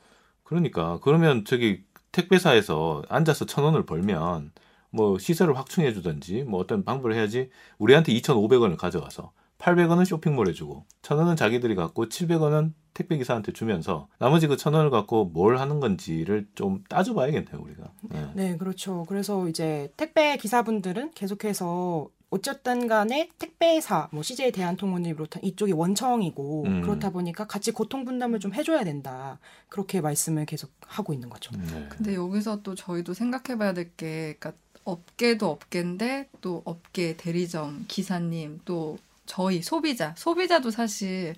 그러니까 0.44 1.00
그러면 1.02 1.46
저기 1.46 1.84
택배사에서 2.14 3.04
앉아서 3.10 3.46
천 3.46 3.66
원을 3.66 3.86
벌면 3.86 4.54
뭐 4.90 5.20
시설을 5.20 5.58
확충해 5.58 5.92
주든지 5.94 6.44
뭐 6.44 6.62
어떤 6.62 6.86
방법을 6.86 7.14
해야지 7.14 7.50
우리한테 7.78 8.14
2,500원을 8.14 8.78
가져와서 8.78 9.34
800원은 9.58 10.06
쇼핑몰에 10.06 10.54
주고 10.54 10.86
1,000원은 11.02 11.36
자기들이 11.38 11.76
갖고 11.76 12.08
700원은 12.08 12.74
택배 12.94 13.18
기사한테 13.18 13.54
주면서 13.54 14.08
나머지 14.20 14.48
그 14.48 14.56
1,000원을 14.56 14.92
갖고 14.92 15.26
뭘 15.26 15.58
하는 15.58 15.80
건지를 15.80 16.48
좀 16.54 16.84
따져 16.90 17.14
봐야겠네요, 17.14 17.60
우리가. 17.60 17.92
네. 18.04 18.28
네, 18.36 18.58
그렇죠. 18.58 19.06
그래서 19.08 19.48
이제 19.48 19.92
택배 19.98 20.38
기사분들은 20.38 21.12
계속해서 21.16 22.10
어쨌든 22.34 22.88
간에 22.88 23.30
택배사, 23.38 24.10
뭐 24.12 24.24
CJ 24.24 24.52
대한통운을 24.54 25.14
비롯한 25.14 25.44
이쪽이 25.44 25.72
원청이고 25.72 26.64
음. 26.66 26.82
그렇다 26.82 27.12
보니까 27.12 27.46
같이 27.46 27.72
고통 27.72 28.06
분담을 28.06 28.40
좀 28.40 28.56
해줘야 28.56 28.84
된다. 28.84 29.38
그렇게 29.70 30.02
말씀을 30.02 30.48
계속 30.48 30.72
하고 30.82 31.14
있는 31.14 31.30
거죠. 31.30 31.52
네. 31.56 31.86
근데 31.90 32.16
여기서 32.16 32.64
또 32.64 32.74
저희도 32.74 33.14
생각해봐야 33.14 33.74
될 33.74 33.92
게, 33.96 34.36
그러니까 34.40 34.54
업계도 34.84 35.48
업계인데 35.48 36.30
또 36.42 36.64
업계 36.66 37.16
대리점 37.16 37.86
기사님 37.88 38.62
또 38.66 38.98
저희 39.28 39.62
소비자 39.62 40.14
소비자도 40.18 40.72
사실 40.72 41.36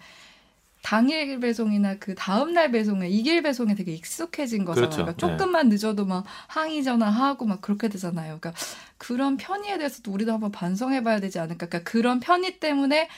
당일 0.86 1.40
배송이나 1.40 1.96
그 1.96 2.14
다음날 2.14 2.70
배송에 2.70 3.10
이길 3.10 3.42
배송에 3.42 3.74
되게 3.74 3.92
익숙해진 3.92 4.66
거잖아요. 4.66 4.92
그렇죠. 4.92 5.04
그러니까 5.04 5.18
조금만 5.18 5.70
늦어도 5.70 6.06
막 6.06 6.26
항의 6.46 6.84
전화하고 6.84 7.46
막 7.46 7.60
그렇게 7.60 7.88
되잖아요. 7.90 8.38
그러니까 8.40 8.54
그런 9.00 9.36
편의에 9.36 9.80
대해서도 9.80 10.12
우리도 10.12 10.32
한번 10.32 10.52
반성해 10.52 11.02
봐야 11.02 11.20
되지 11.20 11.40
않을까. 11.40 11.66
그러니까 11.66 11.90
그런 11.90 12.20
편의 12.20 12.60
때문에 12.60 13.10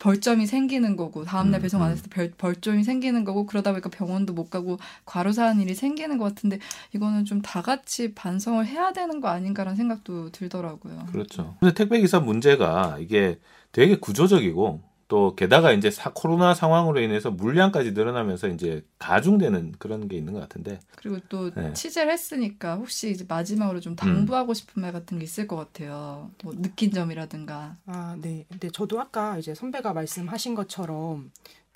벌점이 0.00 0.48
생기는 0.48 0.96
거고 0.96 1.24
다음날 1.24 1.60
음, 1.60 1.62
배송 1.62 1.82
안 1.82 1.90
음. 1.90 1.92
했을 1.92 2.02
때 2.02 2.10
벌, 2.10 2.32
벌점이 2.36 2.82
생기는 2.82 3.22
거고 3.22 3.46
그러다 3.46 3.70
보니까 3.70 3.90
병원도 3.90 4.32
못 4.32 4.50
가고 4.50 4.78
과로사한 5.04 5.60
일이 5.60 5.76
생기는 5.76 6.18
것 6.18 6.24
같은데 6.24 6.58
이거는 6.94 7.24
좀 7.26 7.42
다 7.42 7.62
같이 7.62 8.12
반성을 8.12 8.66
해야 8.66 8.92
되는 8.92 9.20
거 9.20 9.28
아닌가라는 9.28 9.76
생각도 9.76 10.30
들더라고요. 10.32 11.06
그렇죠. 11.12 11.56
근데 11.60 11.74
택배 11.74 12.00
기사 12.00 12.18
문제가 12.18 12.96
이게 12.98 13.38
되게 13.70 13.94
구조적이고 13.96 14.93
또 15.08 15.34
게다가 15.34 15.72
이제 15.72 15.90
사- 15.90 16.12
코로나 16.14 16.54
상황으로 16.54 17.00
인해서 17.00 17.30
물량까지 17.30 17.92
늘어나면서 17.92 18.48
이제 18.48 18.84
가중되는 18.98 19.72
그런 19.78 20.08
게 20.08 20.16
있는 20.16 20.32
것 20.32 20.40
같은데 20.40 20.80
그리고 20.96 21.18
또 21.28 21.50
네. 21.50 21.68
음. 21.68 21.74
취재를 21.74 22.12
했으니까 22.12 22.76
혹시 22.76 23.10
이제 23.10 23.24
마지막으로 23.28 23.80
좀 23.80 23.96
당부하고 23.96 24.54
싶은 24.54 24.82
말 24.82 24.92
같은 24.92 25.18
게 25.18 25.24
있을 25.24 25.46
것 25.46 25.56
같아요. 25.56 26.30
뭐 26.42 26.54
느낀 26.56 26.90
점이라든가. 26.90 27.76
아, 27.86 28.16
네. 28.20 28.46
근데 28.48 28.70
저도 28.70 29.00
아까 29.00 29.38
이제 29.38 29.54
선배가 29.54 29.92
말씀하신 29.92 30.54
것처럼 30.54 31.30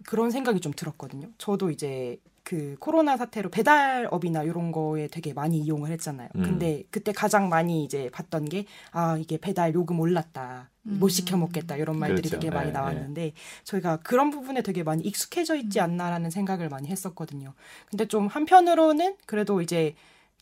그런 0.07 0.31
생각이 0.31 0.61
좀 0.61 0.73
들었거든요. 0.73 1.29
저도 1.39 1.71
이제 1.71 2.19
그 2.49 2.77
코로나 2.81 3.19
사태로 3.19 3.51
배달업이나 3.51 4.43
이런 4.43 4.73
거에 4.73 5.07
되게 5.09 5.35
많이 5.35 5.59
이용을 5.59 5.91
했잖아요. 5.91 6.31
음. 6.35 6.43
근데 6.43 6.83
그때 6.91 7.13
가장 7.13 7.51
많이 7.51 7.85
이제 7.85 8.09
봤던 8.11 8.47
게 8.47 8.65
아, 8.91 9.19
이게 9.19 9.37
배달 9.37 9.75
요금 9.75 10.01
올랐다. 10.01 10.71
못 10.81 11.07
음. 11.07 11.09
시켜 11.11 11.37
먹겠다. 11.37 11.77
이런 11.77 11.99
말들이 11.99 12.31
그렇죠. 12.31 12.41
되게 12.41 12.51
많이 12.51 12.69
예, 12.69 12.73
나왔는데 12.73 13.33
저희가 13.65 13.99
그런 13.99 14.31
부분에 14.31 14.63
되게 14.63 14.83
많이 14.83 15.03
익숙해져 15.03 15.57
있지 15.57 15.79
음. 15.81 15.85
않나라는 15.85 16.31
생각을 16.31 16.71
많이 16.71 16.89
했었거든요. 16.89 17.53
근데 17.91 18.07
좀 18.07 18.29
한편으로는 18.29 19.17
그래도 19.27 19.61
이제 19.61 19.95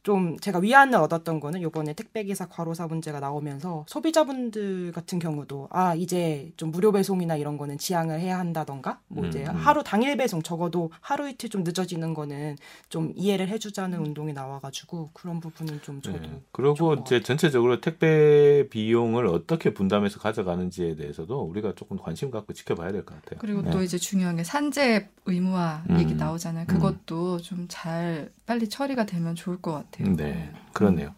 좀 0.07 0.39
제가 0.39 0.61
위안을 0.61 0.95
얻었던 1.01 1.41
거는 1.41 1.63
요번에 1.63 1.93
택배기사 1.93 2.47
과로사 2.47 2.87
문제가 2.87 3.19
나오면서 3.19 3.85
소비자분들 3.89 4.93
같은 4.93 5.19
경우도 5.19 5.67
아 5.73 5.97
이제 5.97 6.53
좀 6.57 6.71
무료 6.71 6.93
배송이나 6.93 7.35
이런 7.35 7.59
거는 7.59 7.77
지양을 7.77 8.21
해야 8.21 8.39
한다던가 8.39 9.01
뭐 9.09 9.27
이제 9.27 9.43
음, 9.43 9.51
음. 9.51 9.57
하루 9.57 9.83
당일 9.83 10.17
배송 10.17 10.43
적어도 10.43 10.93
하루 11.01 11.29
이틀 11.29 11.49
좀 11.51 11.65
늦어지는 11.65 12.15
거는 12.15 12.57
좀 12.89 13.13
이해를 13.17 13.49
해주자는 13.49 13.99
운동이 13.99 14.33
나와가지고 14.33 15.11
그런 15.13 15.41
부분은 15.41 15.81
좀 15.83 16.01
저도 16.01 16.21
네. 16.21 16.41
그리고 16.53 16.95
이제 16.95 17.21
전체적으로 17.21 17.81
택배 17.81 18.69
비용을 18.71 19.27
어떻게 19.27 19.75
분담해서 19.75 20.21
가져가는지에 20.21 20.95
대해서도 20.95 21.41
우리가 21.41 21.73
조금 21.75 21.97
관심 21.99 22.31
갖고 22.31 22.53
지켜봐야 22.53 22.93
될 22.93 23.05
것 23.05 23.21
같아요. 23.25 23.41
그리고 23.41 23.63
네. 23.63 23.71
또 23.73 23.83
이제 23.83 23.99
중요한 23.99 24.37
게 24.37 24.45
산재 24.45 25.09
의무화 25.25 25.83
음. 25.91 25.99
얘기 25.99 26.15
나오잖아요. 26.15 26.67
그것도 26.69 27.39
좀 27.39 27.67
잘 27.69 28.31
빨리 28.47 28.69
처리가 28.69 29.07
되면 29.07 29.35
좋을 29.35 29.61
것 29.61 29.73
같아요. 29.73 29.96
네, 29.99 30.51
그렇네요. 30.73 31.15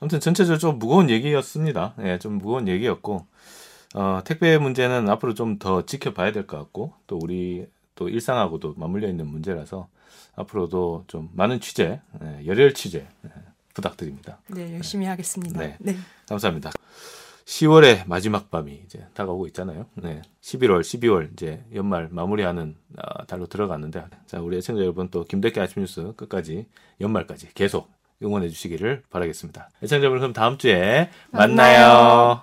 아무튼 0.00 0.20
전체적으로 0.20 0.58
좀 0.58 0.78
무거운 0.78 1.10
얘기였습니다. 1.10 1.94
예, 2.00 2.18
좀 2.18 2.38
무거운 2.38 2.68
얘기였고, 2.68 3.26
어, 3.94 4.20
택배 4.24 4.56
문제는 4.58 5.08
앞으로 5.10 5.34
좀 5.34 5.58
더 5.58 5.84
지켜봐야 5.84 6.32
될 6.32 6.46
것 6.46 6.56
같고, 6.58 6.94
또 7.06 7.18
우리 7.22 7.66
또 7.94 8.08
일상하고도 8.08 8.74
맞물려 8.76 9.08
있는 9.08 9.26
문제라서 9.26 9.88
앞으로도 10.36 11.04
좀 11.06 11.28
많은 11.34 11.60
취재, 11.60 12.00
예, 12.22 12.46
열혈 12.46 12.72
취재 12.74 13.06
예, 13.26 13.30
부탁드립니다. 13.74 14.38
네 14.48 14.74
열심히 14.74 15.06
하겠습니다. 15.06 15.58
네. 15.60 15.76
네. 15.80 15.96
감사합니다. 16.28 16.70
10월의 17.44 18.06
마지막 18.06 18.48
밤이 18.50 18.82
이제 18.84 19.04
다가오고 19.14 19.46
있잖아요. 19.48 19.86
네. 19.94 20.22
11월, 20.40 20.80
12월 20.82 21.32
이제 21.32 21.64
연말 21.74 22.08
마무리하는 22.10 22.76
아, 22.96 23.24
달로 23.26 23.46
들어갔는데 23.46 24.04
자, 24.26 24.40
우리 24.40 24.56
애청자 24.58 24.82
여러분 24.82 25.08
또 25.10 25.24
김대기 25.24 25.58
아침 25.58 25.82
뉴스 25.82 26.12
끝까지 26.16 26.66
연말까지 27.00 27.48
계속 27.54 27.90
응원해 28.22 28.48
주시기를 28.48 29.02
바라겠습니다. 29.10 29.70
애청자 29.82 30.02
여러분 30.02 30.20
그럼 30.20 30.32
다음 30.32 30.58
주에 30.58 31.10
만나요. 31.30 32.42